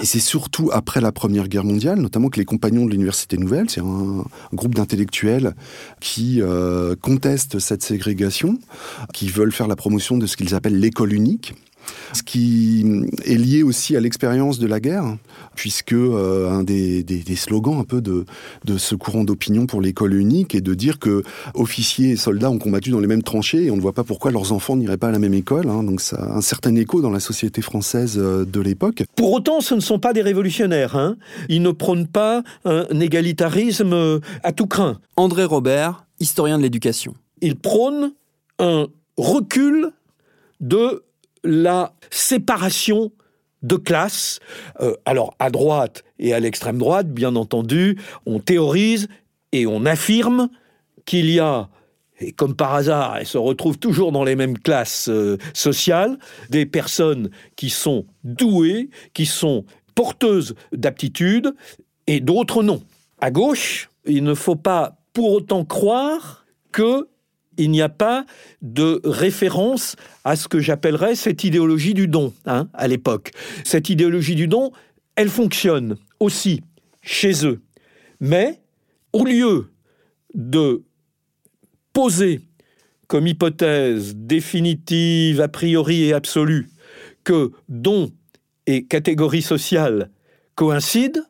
Et 0.00 0.06
c'est 0.06 0.20
surtout 0.20 0.70
après 0.72 1.00
la 1.00 1.12
Première 1.12 1.48
Guerre 1.48 1.64
mondiale, 1.64 1.98
notamment 2.00 2.28
que 2.28 2.38
les 2.38 2.45
compagnons 2.46 2.86
de 2.86 2.90
l'Université 2.90 3.36
Nouvelle, 3.36 3.68
c'est 3.68 3.82
un, 3.82 4.24
groupe 4.54 4.74
d'intellectuels 4.74 5.54
qui 6.00 6.40
euh, 6.40 6.96
contestent 7.00 7.58
cette 7.58 7.82
ségrégation, 7.82 8.58
qui 9.12 9.28
veulent 9.28 9.52
faire 9.52 9.68
la 9.68 9.76
promotion 9.76 10.16
de 10.16 10.26
ce 10.26 10.36
qu'ils 10.36 10.54
appellent 10.54 10.78
l'école 10.78 11.12
unique 11.12 11.54
ce 12.12 12.22
qui 12.22 12.84
est 13.24 13.36
lié 13.36 13.62
aussi 13.62 13.96
à 13.96 14.00
l'expérience 14.00 14.58
de 14.58 14.66
la 14.66 14.80
guerre, 14.80 15.16
puisque 15.54 15.92
euh, 15.92 16.50
un 16.50 16.62
des, 16.62 17.04
slogans 17.36 17.78
un 17.78 17.84
peu 17.84 18.00
de, 18.00 18.24
ce 18.76 18.94
courant 18.94 19.24
d'opinion 19.24 19.66
pour 19.66 19.80
l'école 19.80 20.14
unique 20.14 20.54
est 20.54 20.60
de 20.60 20.74
dire 20.74 20.98
que 20.98 21.22
officiers 21.54 22.10
et 22.10 22.16
soldats 22.16 22.50
ont 22.50 22.58
combattu 22.58 22.90
dans 22.90 23.00
les 23.00 23.06
mêmes 23.06 23.22
tranchées 23.22 23.64
et 23.64 23.70
on 23.70 23.76
ne 23.76 23.80
voit 23.80 23.92
pas 23.92 24.04
pourquoi 24.04 24.30
leurs 24.30 24.52
enfants 24.52 24.76
n'iraient 24.76 24.96
pas 24.96 25.08
à 25.08 25.12
la 25.12 25.18
même 25.18 25.34
école. 25.34 25.68
Hein. 25.68 25.82
donc 25.82 26.00
ça 26.00 26.16
a 26.16 26.36
un 26.36 26.40
certain 26.40 26.74
écho 26.76 27.00
dans 27.00 27.10
la 27.10 27.20
société 27.20 27.62
française 27.62 28.16
euh, 28.18 28.44
de 28.44 28.60
l'époque. 28.60 29.04
Pour 29.16 29.32
autant, 29.32 29.60
ce 29.60 29.74
ne 29.74 29.80
sont 29.80 29.98
pas 29.98 30.12
des 30.12 30.22
révolutionnaires. 30.22 30.96
Hein. 30.96 31.16
Ils 31.48 31.62
ne 31.62 31.70
prônent 31.70 32.06
pas 32.06 32.42
un 32.64 33.00
égalitarisme 33.00 33.92
euh, 33.92 34.20
à 34.42 34.52
tout 34.52 34.66
craint. 34.66 34.98
André 35.16 35.44
Robert, 35.44 36.06
historien 36.20 36.58
de 36.58 36.62
l'éducation. 36.62 37.14
Ils 37.40 37.56
prônent 37.56 38.12
un 38.58 38.86
recul 39.16 39.90
de 40.60 41.04
la 41.44 41.94
séparation 42.10 43.12
de 43.62 43.76
classes. 43.76 44.40
Euh, 44.80 44.94
alors, 45.04 45.34
à 45.38 45.50
droite 45.50 46.04
et 46.18 46.32
à 46.34 46.40
l'extrême 46.40 46.78
droite, 46.78 47.08
bien 47.08 47.36
entendu, 47.36 47.98
on 48.26 48.38
théorise 48.38 49.08
et 49.52 49.66
on 49.66 49.84
affirme 49.86 50.48
qu'il 51.04 51.30
y 51.30 51.40
a, 51.40 51.68
et 52.20 52.32
comme 52.32 52.54
par 52.54 52.74
hasard, 52.74 53.16
elles 53.18 53.26
se 53.26 53.38
retrouvent 53.38 53.78
toujours 53.78 54.12
dans 54.12 54.24
les 54.24 54.36
mêmes 54.36 54.58
classes 54.58 55.08
euh, 55.08 55.38
sociales, 55.54 56.18
des 56.50 56.66
personnes 56.66 57.30
qui 57.56 57.70
sont 57.70 58.06
douées, 58.24 58.90
qui 59.14 59.26
sont 59.26 59.64
porteuses 59.94 60.54
d'aptitudes, 60.72 61.54
et 62.06 62.20
d'autres 62.20 62.62
non. 62.62 62.82
À 63.20 63.30
gauche, 63.30 63.88
il 64.06 64.24
ne 64.24 64.34
faut 64.34 64.56
pas 64.56 64.98
pour 65.12 65.32
autant 65.32 65.64
croire 65.64 66.44
que 66.72 67.08
il 67.56 67.70
n'y 67.70 67.82
a 67.82 67.88
pas 67.88 68.26
de 68.62 69.00
référence 69.04 69.96
à 70.24 70.36
ce 70.36 70.48
que 70.48 70.60
j'appellerais 70.60 71.14
cette 71.14 71.44
idéologie 71.44 71.94
du 71.94 72.08
don 72.08 72.32
hein, 72.44 72.68
à 72.74 72.88
l'époque. 72.88 73.32
Cette 73.64 73.88
idéologie 73.90 74.34
du 74.34 74.48
don, 74.48 74.72
elle 75.14 75.28
fonctionne 75.28 75.96
aussi 76.20 76.62
chez 77.02 77.46
eux. 77.46 77.60
Mais 78.20 78.60
au 79.12 79.24
lieu 79.24 79.70
de 80.34 80.82
poser 81.92 82.40
comme 83.06 83.26
hypothèse 83.26 84.14
définitive, 84.16 85.40
a 85.40 85.48
priori 85.48 86.04
et 86.04 86.12
absolue, 86.12 86.68
que 87.24 87.52
don 87.68 88.10
et 88.66 88.84
catégorie 88.84 89.42
sociale 89.42 90.10
coïncident, 90.54 91.20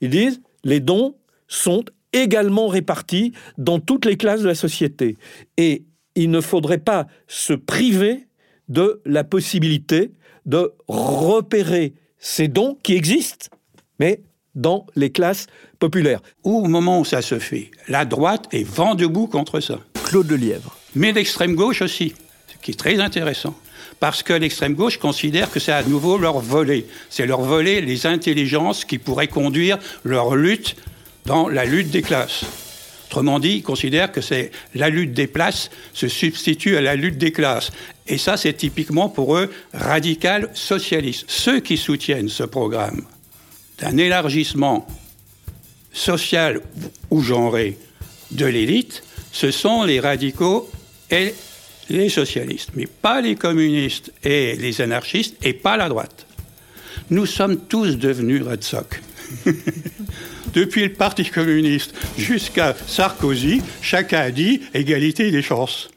ils 0.00 0.10
disent 0.10 0.40
les 0.64 0.80
dons 0.80 1.16
sont 1.46 1.84
également 2.12 2.68
répartis 2.68 3.32
dans 3.58 3.78
toutes 3.78 4.04
les 4.04 4.16
classes 4.16 4.42
de 4.42 4.48
la 4.48 4.54
société. 4.54 5.16
Et 5.56 5.84
il 6.14 6.30
ne 6.30 6.40
faudrait 6.40 6.78
pas 6.78 7.06
se 7.26 7.52
priver 7.52 8.26
de 8.68 9.00
la 9.04 9.24
possibilité 9.24 10.12
de 10.46 10.72
repérer 10.88 11.94
ces 12.18 12.48
dons 12.48 12.76
qui 12.82 12.94
existent, 12.94 13.48
mais 13.98 14.22
dans 14.54 14.86
les 14.96 15.10
classes 15.10 15.46
populaires. 15.78 16.20
Au 16.42 16.64
moment 16.66 17.00
où 17.00 17.04
ça 17.04 17.22
se 17.22 17.38
fait, 17.38 17.70
la 17.88 18.04
droite 18.04 18.46
est 18.52 18.64
vent 18.64 18.94
debout 18.94 19.26
contre 19.26 19.60
ça. 19.60 19.78
Claude 20.04 20.30
Lelièvre. 20.30 20.76
Mais 20.94 21.12
l'extrême 21.12 21.54
gauche 21.54 21.82
aussi, 21.82 22.14
ce 22.48 22.58
qui 22.62 22.72
est 22.72 22.78
très 22.78 22.98
intéressant. 23.00 23.54
Parce 24.00 24.22
que 24.22 24.32
l'extrême 24.32 24.74
gauche 24.74 24.98
considère 24.98 25.50
que 25.50 25.60
c'est 25.60 25.72
à 25.72 25.82
nouveau 25.82 26.18
leur 26.18 26.40
volet. 26.40 26.86
C'est 27.10 27.26
leur 27.26 27.42
volet 27.42 27.80
les 27.80 28.06
intelligences 28.06 28.84
qui 28.84 28.98
pourraient 28.98 29.28
conduire 29.28 29.78
leur 30.04 30.34
lutte 30.34 30.74
dans 31.26 31.48
la 31.48 31.64
lutte 31.64 31.90
des 31.90 32.02
classes. 32.02 32.44
Autrement 33.06 33.40
dit, 33.40 33.56
ils 33.56 33.62
considèrent 33.62 34.12
que 34.12 34.20
c'est 34.20 34.52
la 34.74 34.88
lutte 34.88 35.12
des 35.12 35.26
places 35.26 35.70
se 35.92 36.06
substitue 36.06 36.76
à 36.76 36.80
la 36.80 36.94
lutte 36.94 37.18
des 37.18 37.32
classes. 37.32 37.72
Et 38.06 38.18
ça, 38.18 38.36
c'est 38.36 38.52
typiquement 38.52 39.08
pour 39.08 39.36
eux 39.36 39.52
radical 39.74 40.48
socialiste. 40.54 41.24
Ceux 41.26 41.58
qui 41.58 41.76
soutiennent 41.76 42.28
ce 42.28 42.44
programme 42.44 43.02
d'un 43.78 43.96
élargissement 43.96 44.86
social 45.92 46.60
ou 47.10 47.20
genré 47.20 47.78
de 48.30 48.46
l'élite, 48.46 49.02
ce 49.32 49.50
sont 49.50 49.82
les 49.82 49.98
radicaux 49.98 50.70
et 51.10 51.34
les 51.88 52.08
socialistes, 52.08 52.70
mais 52.74 52.86
pas 52.86 53.20
les 53.20 53.34
communistes 53.34 54.12
et 54.22 54.54
les 54.54 54.80
anarchistes 54.80 55.34
et 55.42 55.52
pas 55.52 55.76
la 55.76 55.88
droite. 55.88 56.26
Nous 57.10 57.26
sommes 57.26 57.56
tous 57.66 57.96
devenus 57.96 58.42
Red 58.44 58.62
Sox. 58.62 59.00
Depuis 60.52 60.82
le 60.82 60.92
Parti 60.92 61.24
communiste 61.24 61.94
jusqu'à 62.18 62.74
Sarkozy, 62.86 63.62
chacun 63.82 64.18
a 64.18 64.30
dit 64.32 64.60
égalité 64.74 65.30
des 65.30 65.42
chances. 65.42 65.90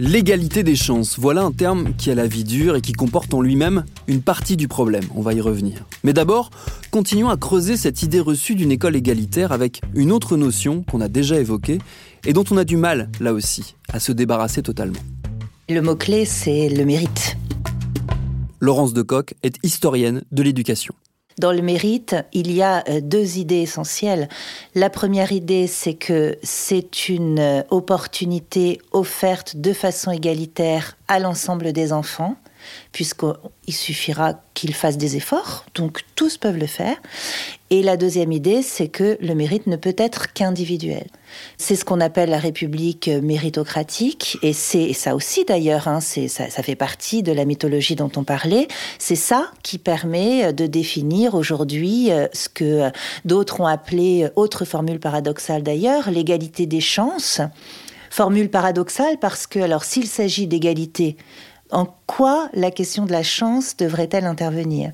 L'égalité 0.00 0.62
des 0.62 0.76
chances, 0.76 1.18
voilà 1.18 1.42
un 1.42 1.50
terme 1.50 1.92
qui 1.98 2.08
a 2.12 2.14
la 2.14 2.28
vie 2.28 2.44
dure 2.44 2.76
et 2.76 2.80
qui 2.80 2.92
comporte 2.92 3.34
en 3.34 3.40
lui-même 3.40 3.84
une 4.06 4.22
partie 4.22 4.56
du 4.56 4.68
problème, 4.68 5.02
on 5.16 5.22
va 5.22 5.32
y 5.32 5.40
revenir. 5.40 5.86
Mais 6.04 6.12
d'abord, 6.12 6.50
continuons 6.92 7.30
à 7.30 7.36
creuser 7.36 7.76
cette 7.76 8.04
idée 8.04 8.20
reçue 8.20 8.54
d'une 8.54 8.70
école 8.70 8.94
égalitaire 8.94 9.50
avec 9.50 9.80
une 9.96 10.12
autre 10.12 10.36
notion 10.36 10.84
qu'on 10.84 11.00
a 11.00 11.08
déjà 11.08 11.40
évoquée 11.40 11.78
et 12.24 12.32
dont 12.32 12.44
on 12.52 12.56
a 12.58 12.64
du 12.64 12.76
mal, 12.76 13.10
là 13.18 13.32
aussi, 13.32 13.74
à 13.92 13.98
se 13.98 14.12
débarrasser 14.12 14.62
totalement 14.62 15.00
Le 15.70 15.82
mot-clé, 15.82 16.24
c'est 16.24 16.70
le 16.70 16.86
mérite. 16.86 17.36
Laurence 18.58 18.94
Decoq 18.94 19.34
est 19.42 19.56
historienne 19.62 20.22
de 20.32 20.42
l'éducation. 20.42 20.94
Dans 21.38 21.52
le 21.52 21.60
mérite, 21.60 22.16
il 22.32 22.50
y 22.50 22.62
a 22.62 22.82
euh, 22.88 23.02
deux 23.02 23.36
idées 23.36 23.60
essentielles. 23.60 24.30
La 24.74 24.88
première 24.88 25.30
idée, 25.30 25.66
c'est 25.66 25.92
que 25.92 26.38
c'est 26.42 27.10
une 27.10 27.38
euh, 27.38 27.62
opportunité 27.68 28.80
offerte 28.92 29.58
de 29.58 29.74
façon 29.74 30.10
égalitaire 30.10 30.96
à 31.06 31.18
l'ensemble 31.18 31.74
des 31.74 31.92
enfants 31.92 32.36
puisqu'il 32.92 33.74
suffira 33.74 34.40
qu'ils 34.54 34.74
fassent 34.74 34.98
des 34.98 35.16
efforts, 35.16 35.64
donc 35.74 36.00
tous 36.16 36.38
peuvent 36.38 36.58
le 36.58 36.66
faire. 36.66 36.96
Et 37.70 37.82
la 37.82 37.96
deuxième 37.96 38.32
idée, 38.32 38.62
c'est 38.62 38.88
que 38.88 39.16
le 39.20 39.34
mérite 39.34 39.66
ne 39.66 39.76
peut 39.76 39.94
être 39.96 40.32
qu'individuel. 40.32 41.06
C'est 41.56 41.76
ce 41.76 41.84
qu'on 41.84 42.00
appelle 42.00 42.30
la 42.30 42.38
République 42.38 43.08
méritocratique, 43.08 44.38
et 44.42 44.52
c'est 44.52 44.92
ça 44.92 45.14
aussi 45.14 45.44
d'ailleurs, 45.44 45.88
hein, 45.88 46.00
ça, 46.00 46.62
fait 46.62 46.76
partie 46.76 47.22
de 47.22 47.32
la 47.32 47.44
mythologie 47.44 47.96
dont 47.96 48.10
on 48.16 48.24
parlait. 48.24 48.68
C'est 48.98 49.14
ça 49.14 49.50
qui 49.62 49.78
permet 49.78 50.52
de 50.52 50.66
définir 50.66 51.34
aujourd'hui 51.34 52.10
euh, 52.10 52.26
ce 52.32 52.48
que 52.48 52.90
d'autres 53.24 53.60
ont 53.60 53.66
appelé, 53.66 54.28
autre 54.36 54.64
formule 54.64 55.00
paradoxale 55.00 55.62
d'ailleurs, 55.62 56.10
l'égalité 56.10 56.66
des 56.66 56.80
chances. 56.80 57.40
Formule 58.10 58.50
paradoxale 58.50 59.18
parce 59.20 59.46
que, 59.46 59.58
alors, 59.58 59.84
s'il 59.84 60.06
s'agit 60.06 60.46
d'égalité 60.46 61.16
en 61.70 61.86
quoi 62.06 62.48
la 62.54 62.70
question 62.70 63.04
de 63.04 63.12
la 63.12 63.22
chance 63.22 63.76
devrait-elle 63.76 64.24
intervenir? 64.24 64.92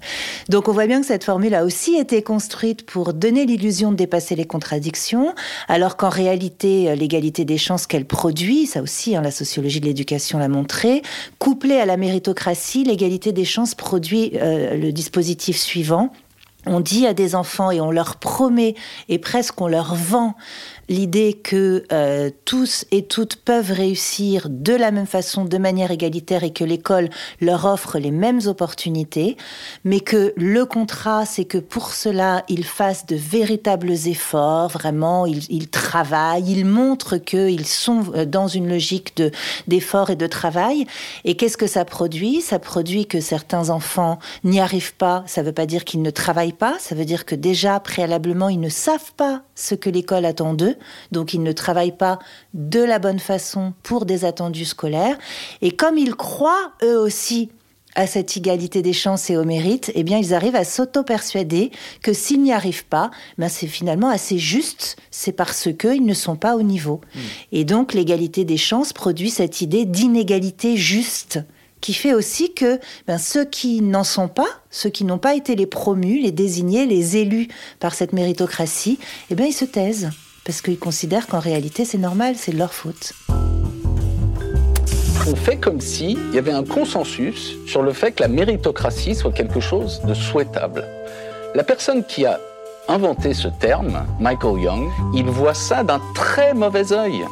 Donc 0.49 0.69
on 0.69 0.73
voit 0.73 0.87
bien 0.87 1.01
que 1.01 1.07
cette 1.07 1.25
formule 1.25 1.55
a 1.55 1.65
aussi 1.65 1.97
été 1.97 2.23
construite 2.23 2.85
pour 2.85 3.15
donner 3.15 3.47
l'illusion 3.47 3.93
de 3.93 3.97
dépasser 3.97 4.35
les 4.35 4.47
contradictions, 4.47 5.35
alors 5.69 5.97
qu'en 5.97 6.09
réalité 6.09 6.95
l'égalité 6.97 7.45
des 7.45 7.59
chances 7.59 7.87
qu'elle 7.87 8.07
produit, 8.07 8.67
ça 8.67 8.83
aussi 8.83 9.17
hein, 9.17 9.23
la 9.23 9.31
sociologie 9.31 9.81
de 9.81 9.87
l'éducation 9.87 10.39
l'a 10.39 10.49
montré, 10.49 11.03
couplée 11.39 11.79
à 11.79 11.87
la 11.87 11.97
méritocratie, 11.97 12.85
l'égalité 12.85 13.33
des 13.33 13.45
chances 13.45 13.75
produit 13.75 14.33
euh, 14.35 14.77
le 14.77 14.93
dispositif 14.93 15.57
suivant. 15.57 16.11
On 16.67 16.81
dit 16.81 17.07
à 17.07 17.13
des 17.13 17.35
enfants 17.35 17.71
et 17.71 17.81
on 17.81 17.91
leur 17.91 18.17
promet 18.17 18.75
et 19.09 19.19
presque 19.19 19.61
on 19.61 19.69
leur 19.69 19.95
vend 19.95 20.35
l'idée 20.89 21.35
que 21.35 21.85
euh, 21.93 22.31
tous 22.45 22.85
et 22.91 23.05
toutes 23.05 23.37
peuvent 23.37 23.71
réussir 23.71 24.49
de 24.51 24.75
la 24.75 24.91
même 24.91 25.07
façon, 25.07 25.45
de 25.45 25.59
manière 25.59 25.91
égalitaire, 25.91 26.45
et 26.45 26.53
que 26.53 26.65
l'école 26.65 27.11
leur 27.41 27.65
offre 27.65 27.99
les 27.99 28.11
mêmes 28.11 28.41
opportunités, 28.47 29.37
mais 29.85 30.01
que 30.01 30.33
le 30.37 30.65
contrat, 30.67 31.25
c'est 31.27 31.45
que 31.45 31.59
pour 31.59 31.93
cela, 31.93 32.45
ils 32.49 32.65
fassent 32.65 33.07
de 33.07 33.17
véritables 33.17 33.91
efforts, 33.91 34.69
vraiment, 34.69 35.27
ils, 35.27 35.69
travaillent, 35.69 36.51
ils 36.51 36.65
montrent 36.65 37.17
qu'ils 37.17 37.67
sont 37.67 38.05
euh, 38.15 38.25
dans 38.25 38.49
une 38.49 38.69
logique 38.69 39.17
de, 39.17 39.31
d'effort 39.69 40.11
et 40.11 40.17
de 40.17 40.27
travail. 40.27 40.87
Et 41.25 41.37
qu'est-ce 41.37 41.57
que 41.57 41.67
ça 41.67 41.85
produit? 41.85 42.41
Ça 42.41 42.59
produit 42.59 43.07
que 43.07 43.21
certains 43.21 43.71
enfants 43.71 44.19
n'y 44.45 44.61
arrivent 44.61 44.95
pas, 44.95 45.25
ça 45.27 45.43
ne 45.43 45.47
veut 45.47 45.53
pas 45.53 45.67
dire 45.67 45.85
qu'ils 45.85 46.03
ne 46.03 46.11
travaillent 46.11 46.53
pas, 46.53 46.77
ça 46.79 46.95
veut 46.95 47.05
dire 47.05 47.25
que 47.25 47.35
déjà, 47.35 47.81
préalablement, 47.81 48.49
ils 48.49 48.61
ne 48.61 48.69
savent 48.69 49.13
pas 49.17 49.43
ce 49.55 49.75
que 49.75 49.91
l'école 49.91 50.25
attend 50.25 50.55
d'eux 50.55 50.74
donc 51.13 51.35
ils 51.35 51.43
ne 51.43 51.53
travaillent 51.53 51.97
pas 51.97 52.19
de 52.55 52.81
la 52.81 52.99
bonne 52.99 53.19
façon 53.19 53.75
pour 53.83 54.07
des 54.07 54.25
attendus 54.25 54.65
scolaires. 54.65 55.19
Et 55.63 55.73
comme 55.73 55.99
ils 55.99 56.15
croient 56.15 56.73
eux 56.83 56.99
aussi 56.99 57.51
à 57.95 58.07
cette 58.07 58.37
égalité 58.37 58.83
des 58.83 58.93
chances 58.93 59.31
et 59.31 59.37
au 59.37 59.45
mérite, 59.45 59.93
eh 59.95 60.03
bien, 60.03 60.19
ils 60.19 60.35
arrivent 60.35 60.57
à 60.57 60.65
s'auto-persuader 60.65 61.71
que 62.03 62.13
s'ils 62.13 62.43
n'y 62.43 62.53
arrivent 62.53 62.87
pas, 62.87 63.11
ben 63.39 63.49
c'est 63.49 63.67
finalement 63.67 64.09
assez 64.09 64.39
juste, 64.39 64.97
c'est 65.11 65.33
parce 65.33 65.69
qu'ils 65.79 66.05
ne 66.05 66.15
sont 66.15 66.37
pas 66.37 66.57
au 66.57 66.63
niveau. 66.63 67.01
Hmm. 67.15 67.21
Et 67.53 67.65
donc, 67.65 67.95
l'égalité 67.95 68.45
des 68.45 68.57
chances 68.57 68.93
produit 68.93 69.31
cette 69.31 69.61
idée 69.61 69.85
d'inégalité 69.85 70.77
juste 70.77 71.41
qui 71.81 71.93
fait 71.93 72.15
aussi 72.15 72.55
que 72.55 72.81
ben, 73.07 73.19
ceux 73.19 73.45
qui 73.45 73.83
n'en 73.83 74.05
sont 74.05 74.29
pas, 74.29 74.49
ceux 74.71 74.89
qui 74.89 75.05
n'ont 75.05 75.19
pas 75.19 75.35
été 75.35 75.55
les 75.55 75.67
promus, 75.67 76.19
les 76.19 76.33
désignés, 76.33 76.87
les 76.87 77.19
élus 77.19 77.49
par 77.79 77.95
cette 77.95 78.15
méritocratie, 78.15 78.99
eh 79.31 79.35
bien, 79.35 79.47
ils 79.47 79.53
se 79.53 79.67
taisent 79.67 80.09
parce 80.45 80.61
qu'ils 80.61 80.79
considèrent 80.79 81.27
qu'en 81.27 81.41
réalité 81.41 81.85
c'est 81.85 81.99
normal, 81.99 82.35
c'est 82.37 82.53
leur 82.53 82.73
faute. 82.73 83.15
On 85.27 85.37
fait 85.37 85.57
comme 85.57 85.81
s'il 85.81 86.19
y 86.35 86.39
avait 86.39 86.53
un 86.53 86.65
consensus 86.65 87.57
sur 87.67 87.83
le 87.83 87.95
fait 87.95 88.13
que 88.13 88.23
la 88.23 88.29
méritocratie 88.29 89.15
soit 89.15 89.33
quelque 89.33 89.61
chose 89.61 90.03
de 90.05 90.13
souhaitable. 90.13 90.85
La 91.55 91.65
personne 91.65 92.05
qui 92.05 92.27
a 92.27 92.39
inventé 92.89 93.33
ce 93.33 93.49
terme, 93.49 94.05
Michael 94.21 94.61
Young, 94.61 94.91
il 95.15 95.25
voit 95.25 95.55
ça 95.55 95.83
d'un 95.83 96.01
très 96.15 96.53
mauvais 96.53 96.93
œil. 96.93 97.25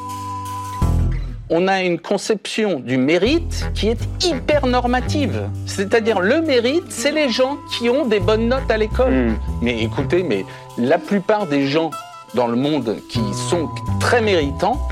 On 1.50 1.69
a 1.69 1.83
une 1.83 1.99
conception 1.99 2.81
du 2.81 2.97
mérite 2.97 3.67
qui 3.75 3.89
est 3.89 4.00
hyper 4.25 4.67
normative. 4.67 5.50
C'est-à-dire 5.67 6.21
le 6.21 6.41
mérite, 6.41 6.84
c'est 6.89 7.13
les 7.13 7.28
gens 7.28 7.58
qui 7.71 7.91
ont 7.91 8.06
des 8.06 8.21
bonnes 8.21 8.49
notes 8.49 8.71
à 8.71 8.78
l'école. 8.78 9.13
Hmm. 9.13 9.36
Mais 9.60 9.82
écoutez, 9.82 10.23
mais 10.23 10.47
la 10.78 10.97
plupart 10.97 11.47
des 11.47 11.67
gens 11.67 11.91
dans 12.34 12.47
le 12.47 12.56
monde 12.56 12.97
qui 13.08 13.21
sont 13.49 13.68
très 14.00 14.23
méritants, 14.23 14.88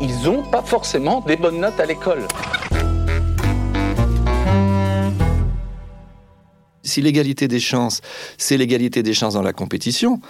ils 0.00 0.22
n'ont 0.22 0.42
pas 0.42 0.62
forcément 0.62 1.20
des 1.22 1.36
bonnes 1.36 1.60
notes 1.60 1.78
à 1.80 1.86
l'école. 1.86 2.26
Si 6.82 7.00
l'égalité 7.00 7.48
des 7.48 7.60
chances, 7.60 8.00
c'est 8.38 8.56
l'égalité 8.56 9.02
des 9.02 9.14
chances 9.14 9.34
dans 9.34 9.42
la 9.42 9.52
compétition, 9.52 10.20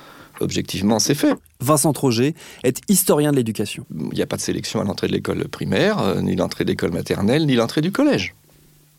objectivement, 0.40 0.98
c'est 0.98 1.14
fait. 1.14 1.34
Vincent 1.60 1.92
Troget 1.92 2.34
est 2.62 2.80
historien 2.88 3.32
de 3.32 3.36
l'éducation. 3.36 3.84
Il 4.12 4.14
n'y 4.14 4.22
a 4.22 4.26
pas 4.26 4.36
de 4.36 4.40
sélection 4.40 4.80
à 4.80 4.84
l'entrée 4.84 5.08
de 5.08 5.12
l'école 5.12 5.46
primaire, 5.48 5.98
euh, 5.98 6.20
ni 6.22 6.36
l'entrée 6.36 6.64
de 6.64 6.70
l'école 6.70 6.92
maternelle, 6.92 7.46
ni 7.46 7.54
l'entrée 7.54 7.80
du 7.80 7.92
collège. 7.92 8.34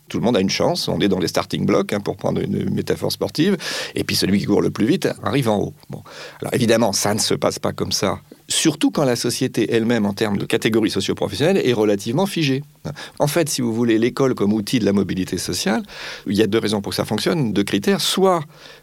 Tout 0.07 0.19
le 0.19 0.23
monde 0.23 0.37
a 0.37 0.39
une 0.39 0.49
chance, 0.49 0.87
on 0.87 0.99
est 0.99 1.07
dans 1.07 1.19
les 1.19 1.27
starting 1.27 1.65
blocks, 1.65 1.91
hein, 1.93 1.99
pour 1.99 2.15
prendre 2.15 2.39
une 2.41 2.69
métaphore 2.69 3.11
sportive, 3.11 3.57
et 3.95 4.03
puis 4.03 4.15
celui 4.15 4.39
qui 4.39 4.45
court 4.45 4.61
le 4.61 4.69
plus 4.69 4.85
vite 4.85 5.09
arrive 5.23 5.49
en 5.49 5.57
haut. 5.57 5.73
Bon. 5.89 6.03
Alors 6.41 6.53
évidemment, 6.53 6.93
ça 6.93 7.13
ne 7.13 7.19
se 7.19 7.33
passe 7.33 7.57
pas 7.57 7.73
comme 7.73 7.91
ça, 7.91 8.19
surtout 8.47 8.91
quand 8.91 9.03
la 9.03 9.15
société 9.15 9.73
elle-même, 9.73 10.05
en 10.05 10.13
termes 10.13 10.37
de 10.37 10.45
catégories 10.45 10.91
socio-professionnelles, 10.91 11.57
est 11.57 11.73
relativement 11.73 12.27
figée. 12.27 12.63
En 13.17 13.27
fait, 13.27 13.49
si 13.49 13.61
vous 13.61 13.73
voulez 13.73 13.97
l'école 13.97 14.35
comme 14.35 14.53
outil 14.53 14.79
de 14.79 14.85
la 14.85 14.93
mobilité 14.93 15.37
sociale, 15.37 15.81
il 16.27 16.35
y 16.35 16.43
a 16.43 16.47
deux 16.47 16.59
raisons 16.59 16.81
pour 16.81 16.91
que 16.91 16.95
ça 16.95 17.05
fonctionne, 17.05 17.51
deux 17.51 17.63
critères. 17.63 17.99
Soit 17.99 18.41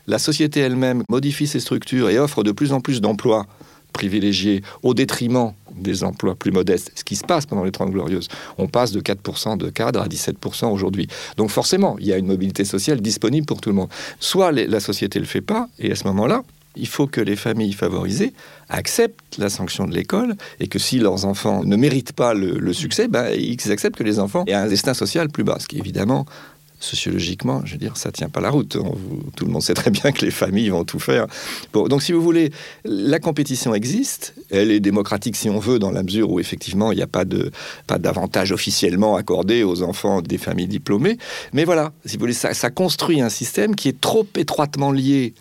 la 0.08 0.18
société 0.18 0.60
elle-même 0.60 1.04
modifie 1.08 1.46
ses 1.46 1.60
structures 1.60 2.10
et 2.10 2.18
offre 2.18 2.42
de 2.42 2.50
plus 2.50 2.72
en 2.72 2.80
plus 2.80 3.00
d'emplois 3.00 3.46
privilégiés 3.92 4.62
au 4.82 4.94
détriment 4.94 5.52
des 5.76 6.04
emplois 6.04 6.34
plus 6.34 6.52
modestes, 6.52 6.92
ce 6.94 7.04
qui 7.04 7.16
se 7.16 7.24
passe 7.24 7.46
pendant 7.46 7.64
les 7.64 7.72
Trente 7.72 7.90
Glorieuses. 7.90 8.28
On 8.58 8.68
passe 8.68 8.92
de 8.92 9.00
4% 9.00 9.56
de 9.56 9.70
cadres 9.70 10.00
à 10.00 10.08
17% 10.08 10.66
aujourd'hui. 10.66 11.08
Donc 11.36 11.50
forcément, 11.50 11.96
il 11.98 12.06
y 12.06 12.12
a 12.12 12.18
une 12.18 12.26
mobilité 12.26 12.64
sociale 12.64 13.00
disponible 13.00 13.46
pour 13.46 13.60
tout 13.60 13.70
le 13.70 13.76
monde. 13.76 13.88
Soit 14.20 14.52
la 14.52 14.80
société 14.80 15.18
ne 15.18 15.24
le 15.24 15.28
fait 15.28 15.40
pas, 15.40 15.68
et 15.78 15.92
à 15.92 15.94
ce 15.94 16.06
moment-là, 16.08 16.42
il 16.76 16.86
faut 16.86 17.06
que 17.06 17.20
les 17.20 17.36
familles 17.36 17.72
favorisées 17.72 18.32
acceptent 18.68 19.36
la 19.38 19.50
sanction 19.50 19.86
de 19.86 19.94
l'école 19.94 20.34
et 20.60 20.68
que 20.68 20.78
si 20.78 20.98
leurs 20.98 21.26
enfants 21.26 21.64
ne 21.64 21.76
méritent 21.76 22.12
pas 22.12 22.34
le, 22.34 22.72
succès, 22.72 23.08
ben, 23.08 23.28
ils 23.36 23.70
acceptent 23.70 23.96
que 23.96 24.04
les 24.04 24.18
enfants 24.18 24.44
aient 24.46 24.54
un 24.54 24.68
destin 24.68 24.94
social 24.94 25.28
plus 25.28 25.44
bas, 25.44 25.58
ce 25.60 25.68
qui 25.68 25.78
évidemment 25.78 26.26
sociologiquement, 26.82 27.62
je 27.64 27.72
veux 27.72 27.78
dire, 27.78 27.96
ça 27.96 28.12
tient 28.12 28.28
pas 28.28 28.40
la 28.40 28.50
route. 28.50 28.76
tout 29.36 29.44
le 29.44 29.50
monde 29.50 29.62
sait 29.62 29.74
très 29.74 29.90
bien 29.90 30.12
que 30.12 30.24
les 30.24 30.30
familles 30.30 30.70
vont 30.70 30.84
tout 30.84 30.98
faire. 30.98 31.26
Bon, 31.72 31.86
donc, 31.88 32.02
si 32.02 32.12
vous 32.12 32.22
voulez, 32.22 32.50
la 32.84 33.18
compétition 33.18 33.74
existe. 33.74 34.34
Elle 34.50 34.70
est 34.70 34.80
démocratique, 34.80 35.36
si 35.36 35.48
on 35.48 35.58
veut, 35.58 35.78
dans 35.78 35.90
la 35.90 36.02
mesure 36.02 36.30
où, 36.30 36.40
effectivement, 36.40 36.92
il 36.92 36.96
n'y 36.96 37.02
a 37.02 37.06
pas 37.06 37.24
de 37.24 37.50
pas 37.86 37.98
d'avantage 37.98 38.52
officiellement 38.52 39.16
accordé 39.16 39.62
aux 39.62 39.82
enfants 39.82 40.20
des 40.22 40.38
familles 40.38 40.68
diplômées. 40.68 41.18
Mais 41.52 41.64
voilà, 41.64 41.92
si 42.04 42.16
vous 42.16 42.20
voulez, 42.20 42.32
ça, 42.32 42.54
ça 42.54 42.70
construit 42.70 43.20
un 43.20 43.28
système 43.28 43.76
qui 43.76 43.88
est 43.88 44.00
trop 44.00 44.26
étroitement 44.36 44.92
lié 44.92 45.34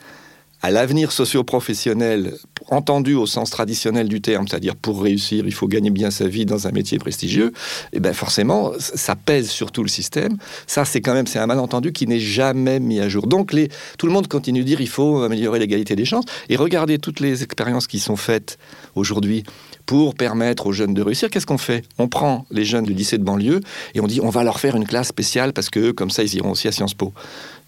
à 0.62 0.70
l'avenir 0.70 1.12
socio-professionnel 1.12 2.36
entendu 2.72 3.14
au 3.14 3.26
sens 3.26 3.52
traditionnel 3.52 4.08
du 4.08 4.22
terme, 4.22 4.48
c'est-à-dire 4.48 4.76
pour 4.76 5.04
réussir, 5.04 5.46
il 5.46 5.54
faut 5.54 5.68
gagner 5.68 5.92
bien 5.92 6.10
sa 6.10 6.28
vie 6.28 6.46
dans 6.46 6.68
un 6.68 6.72
métier 6.72 6.98
prestigieux, 6.98 7.52
et 7.94 7.98
eh 7.98 8.00
bien 8.00 8.14
forcément, 8.14 8.72
ça 8.80 9.16
pèse 9.16 9.50
sur 9.50 9.72
tout 9.72 9.84
le 9.84 9.90
système. 9.90 10.38
Ça, 10.66 10.86
c'est 10.86 11.02
quand 11.02 11.14
même 11.14 11.28
c'est 11.28 11.40
un 11.40 11.48
malentendu 11.48 11.92
qui 11.92 12.08
n'est 12.08 12.20
jamais 12.20 12.80
mis 12.80 13.00
à 13.00 13.10
jour. 13.10 13.28
Donc 13.28 13.54
les, 13.54 13.70
tout 13.98 14.08
le 14.08 14.14
monde 14.14 14.28
continue 14.28 14.62
de 14.62 14.66
dire 14.66 14.82
il 14.82 14.90
faut 14.90 15.22
améliorer 15.22 15.60
l'égalité 15.60 15.96
des 15.96 16.06
chances. 16.06 16.26
Et 16.50 16.56
regardez 16.56 16.98
toutes 16.98 17.20
les 17.20 17.44
expériences 17.44 17.88
qui 17.88 18.00
sont 18.00 18.16
faites 18.16 18.58
aujourd'hui 18.96 19.44
pour 19.86 20.16
permettre 20.16 20.68
aux 20.68 20.72
jeunes 20.72 20.94
de 20.94 21.02
réussir. 21.02 21.30
Qu'est-ce 21.30 21.46
qu'on 21.46 21.58
fait? 21.58 21.84
On 21.98 22.08
prend 22.08 22.46
les 22.52 22.64
jeunes 22.64 22.86
du 22.86 22.94
lycée 22.94 23.18
de 23.18 23.24
banlieue 23.24 23.60
et 23.94 24.00
on 24.00 24.08
dit 24.08 24.22
on 24.22 24.30
va 24.30 24.44
leur 24.44 24.60
faire 24.60 24.76
une 24.76 24.86
classe 24.86 25.10
spéciale 25.10 25.54
parce 25.54 25.70
que 25.70 25.92
comme 25.92 26.10
ça 26.10 26.24
ils 26.24 26.36
iront 26.36 26.52
aussi 26.52 26.68
à 26.68 26.72
Sciences 26.72 26.94
Po 26.94 27.14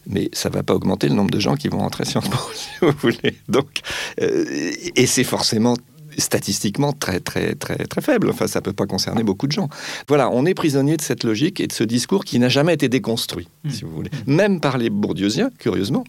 mais 0.07 0.29
ça 0.33 0.49
ne 0.49 0.53
va 0.53 0.63
pas 0.63 0.73
augmenter 0.73 1.07
le 1.07 1.15
nombre 1.15 1.31
de 1.31 1.39
gens 1.39 1.55
qui 1.55 1.67
vont 1.67 1.79
rentrer 1.79 2.03
à 2.03 2.05
Sciences 2.05 2.29
Po, 2.29 2.37
si 2.53 2.69
vous 2.81 2.91
voulez. 2.99 3.35
Donc, 3.47 3.81
euh, 4.21 4.71
et 4.95 5.05
c'est 5.05 5.23
forcément 5.23 5.75
statistiquement 6.17 6.93
très 6.93 7.19
très 7.19 7.55
très 7.55 7.77
très 7.77 8.01
faible. 8.01 8.29
Enfin, 8.29 8.47
ça 8.47 8.61
peut 8.61 8.73
pas 8.73 8.85
concerner 8.85 9.23
beaucoup 9.23 9.47
de 9.47 9.51
gens. 9.51 9.69
Voilà, 10.07 10.29
on 10.29 10.45
est 10.45 10.53
prisonnier 10.53 10.97
de 10.97 11.01
cette 11.01 11.23
logique 11.23 11.59
et 11.59 11.67
de 11.67 11.73
ce 11.73 11.83
discours 11.83 12.23
qui 12.25 12.39
n'a 12.39 12.49
jamais 12.49 12.73
été 12.73 12.89
déconstruit, 12.89 13.47
hmm. 13.63 13.69
si 13.69 13.83
vous 13.83 13.91
voulez, 13.91 14.11
même 14.27 14.59
par 14.59 14.77
les 14.77 14.89
bourdieusiens, 14.89 15.49
curieusement, 15.59 16.03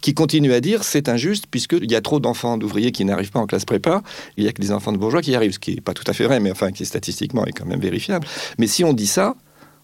qui 0.00 0.14
continuent 0.14 0.52
à 0.52 0.60
dire 0.60 0.84
c'est 0.84 1.08
injuste 1.08 1.46
puisqu'il 1.50 1.90
y 1.90 1.96
a 1.96 2.00
trop 2.00 2.20
d'enfants 2.20 2.58
d'ouvriers 2.58 2.92
qui 2.92 3.04
n'arrivent 3.04 3.30
pas 3.30 3.40
en 3.40 3.46
classe 3.46 3.64
prépa, 3.64 4.02
il 4.36 4.44
y 4.44 4.48
a 4.48 4.52
que 4.52 4.60
des 4.60 4.72
enfants 4.72 4.92
de 4.92 4.98
bourgeois 4.98 5.22
qui 5.22 5.34
arrivent, 5.34 5.52
ce 5.52 5.58
qui 5.58 5.72
est 5.72 5.80
pas 5.80 5.94
tout 5.94 6.04
à 6.06 6.12
fait 6.12 6.24
vrai, 6.24 6.40
mais 6.40 6.50
enfin 6.50 6.72
qui 6.72 6.84
statistiquement 6.84 7.44
est 7.46 7.52
quand 7.52 7.66
même 7.66 7.80
vérifiable. 7.80 8.26
Mais 8.58 8.66
si 8.66 8.84
on 8.84 8.92
dit 8.92 9.06
ça, 9.06 9.34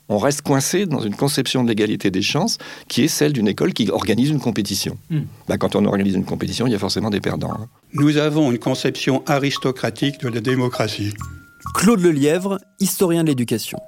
on 0.09 0.19
reste 0.19 0.43
coincé 0.43 0.87
dans 0.87 1.01
une 1.01 1.15
conception 1.15 1.63
de 1.65 1.69
l'égalité 1.69 2.11
des 2.11 2.23
chances 2.23 2.59
qui 2.89 3.03
est 3.05 3.09
celle 3.09 3.33
d'une 3.33 3.49
école 3.49 3.73
qui 3.73 3.91
organise 3.91 4.31
une 4.31 4.41
compétition. 4.41 4.99
Hmm. 5.11 5.23
Bah, 5.49 5.57
quand 5.59 5.77
on 5.77 5.85
organise 5.85 6.15
une 6.15 6.25
compétition, 6.25 6.67
il 6.67 6.73
y 6.73 6.77
a 6.77 6.79
forcément 6.79 7.11
des 7.11 7.21
perdants. 7.21 7.53
hein. 7.53 7.69
Nous 7.95 8.17
avons 8.17 8.51
une 8.51 8.59
conception 8.59 9.23
aristocratique 9.27 10.21
de 10.21 10.29
la 10.29 10.41
démocratie. 10.41 11.15
Claude 11.75 12.01
Lelièvre, 12.01 12.59
historien 12.81 13.23
de 13.23 13.29
l'éducation. 13.29 13.79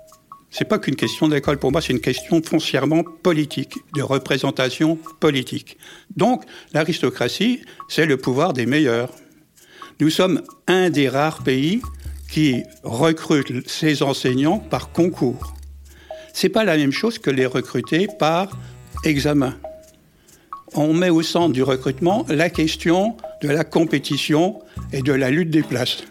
C'est 0.51 0.65
pas 0.65 0.79
qu'une 0.79 0.95
question 0.95 1.27
d'école 1.27 1.59
pour 1.59 1.73
moi, 1.73 1.83
c'est 1.83 1.93
une 1.93 2.01
question 2.01 2.41
foncièrement 2.41 3.03
politique, 3.03 3.75
de 3.97 4.03
représentation 4.03 4.99
politique. 5.19 5.77
Donc, 6.17 6.45
l'aristocratie, 6.73 7.61
c'est 7.89 8.07
le 8.07 8.17
pouvoir 8.17 8.53
des 8.53 8.65
meilleurs. 8.65 9.11
Nous 10.01 10.11
sommes 10.11 10.43
un 10.69 10.91
des 10.91 11.09
rares 11.09 11.43
pays 11.43 11.83
qui 12.31 12.63
recrute 12.85 13.69
ses 13.69 14.05
enseignants 14.05 14.59
par 14.59 14.93
concours. 14.93 15.55
C'est 16.35 16.49
pas 16.49 16.65
la 16.65 16.77
même 16.77 16.91
chose 16.91 17.21
que 17.21 17.31
les 17.31 17.47
recruter 17.47 18.09
par 18.19 18.49
examen. 19.05 19.55
On 20.75 20.93
met 20.93 21.09
au 21.09 21.23
centre 21.23 21.53
du 21.53 21.63
recrutement 21.63 22.27
la 22.29 22.51
question 22.51 23.17
de 23.41 23.49
la 23.49 23.63
compétition 23.63 24.61
et 24.93 25.01
de 25.01 25.13
la 25.13 25.31
lutte 25.31 25.51
des 25.51 25.63
places. 25.63 26.03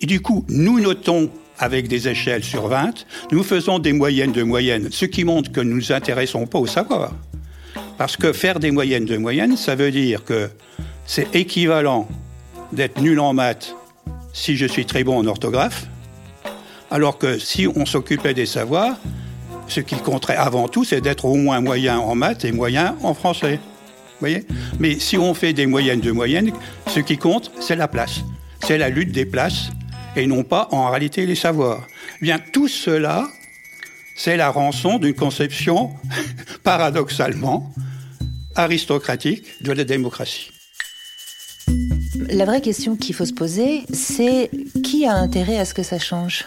Et 0.00 0.06
du 0.06 0.20
coup, 0.20 0.44
nous 0.48 0.80
notons 0.80 1.30
avec 1.60 1.86
des 1.86 2.08
échelles 2.08 2.42
sur 2.42 2.66
20, 2.66 3.06
nous 3.30 3.44
faisons 3.44 3.78
des 3.78 3.92
moyennes 3.92 4.32
de 4.32 4.42
moyennes, 4.42 4.88
ce 4.90 5.04
qui 5.04 5.22
montre 5.22 5.52
que 5.52 5.60
nous 5.60 5.70
ne 5.70 5.74
nous 5.76 5.92
intéressons 5.92 6.46
pas 6.46 6.58
au 6.58 6.66
savoir. 6.66 7.12
Parce 7.98 8.16
que 8.16 8.32
faire 8.32 8.58
des 8.58 8.72
moyennes 8.72 9.04
de 9.04 9.16
moyennes, 9.16 9.56
ça 9.56 9.76
veut 9.76 9.92
dire 9.92 10.24
que 10.24 10.50
c'est 11.06 11.34
équivalent 11.36 12.08
d'être 12.72 13.00
nul 13.00 13.20
en 13.20 13.32
maths 13.32 13.76
si 14.32 14.56
je 14.56 14.66
suis 14.66 14.86
très 14.86 15.04
bon 15.04 15.18
en 15.18 15.26
orthographe, 15.26 15.86
alors 16.90 17.16
que 17.16 17.38
si 17.38 17.68
on 17.68 17.86
s'occupait 17.86 18.34
des 18.34 18.46
savoirs, 18.46 18.96
ce 19.68 19.80
qui 19.80 19.96
compterait 19.96 20.36
avant 20.36 20.68
tout, 20.68 20.84
c'est 20.84 21.00
d'être 21.00 21.24
au 21.24 21.34
moins 21.34 21.60
moyen 21.60 21.98
en 21.98 22.14
maths 22.14 22.44
et 22.44 22.52
moyen 22.52 22.96
en 23.02 23.14
français. 23.14 23.60
voyez? 24.20 24.44
Mais 24.78 24.98
si 24.98 25.16
on 25.16 25.34
fait 25.34 25.52
des 25.52 25.66
moyennes 25.66 26.00
de 26.00 26.10
moyennes, 26.10 26.52
ce 26.88 27.00
qui 27.00 27.18
compte, 27.18 27.52
c'est 27.60 27.76
la 27.76 27.88
place. 27.88 28.20
C'est 28.66 28.78
la 28.78 28.88
lutte 28.88 29.12
des 29.12 29.26
places 29.26 29.70
et 30.16 30.26
non 30.26 30.42
pas 30.42 30.68
en 30.72 30.90
réalité 30.90 31.26
les 31.26 31.34
savoirs. 31.34 31.86
Eh 32.16 32.24
Bien, 32.24 32.38
tout 32.38 32.68
cela, 32.68 33.28
c'est 34.16 34.36
la 34.36 34.50
rançon 34.50 34.98
d'une 34.98 35.14
conception, 35.14 35.92
paradoxalement, 36.64 37.72
aristocratique 38.56 39.62
de 39.62 39.72
la 39.72 39.84
démocratie. 39.84 40.50
La 42.30 42.44
vraie 42.44 42.60
question 42.60 42.94
qu'il 42.94 43.14
faut 43.14 43.24
se 43.24 43.32
poser, 43.32 43.84
c'est 43.92 44.50
qui 44.84 45.06
a 45.06 45.14
intérêt 45.14 45.58
à 45.58 45.64
ce 45.64 45.72
que 45.72 45.82
ça 45.82 45.98
change? 45.98 46.44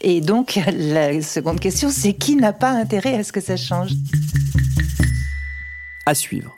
Et 0.00 0.20
donc, 0.20 0.60
la 0.76 1.20
seconde 1.22 1.58
question, 1.58 1.88
c'est 1.90 2.12
qui 2.12 2.36
n'a 2.36 2.52
pas 2.52 2.70
intérêt 2.70 3.14
à 3.14 3.24
ce 3.24 3.32
que 3.32 3.40
ça 3.40 3.56
change? 3.56 3.92
À 6.04 6.14
suivre. 6.14 6.55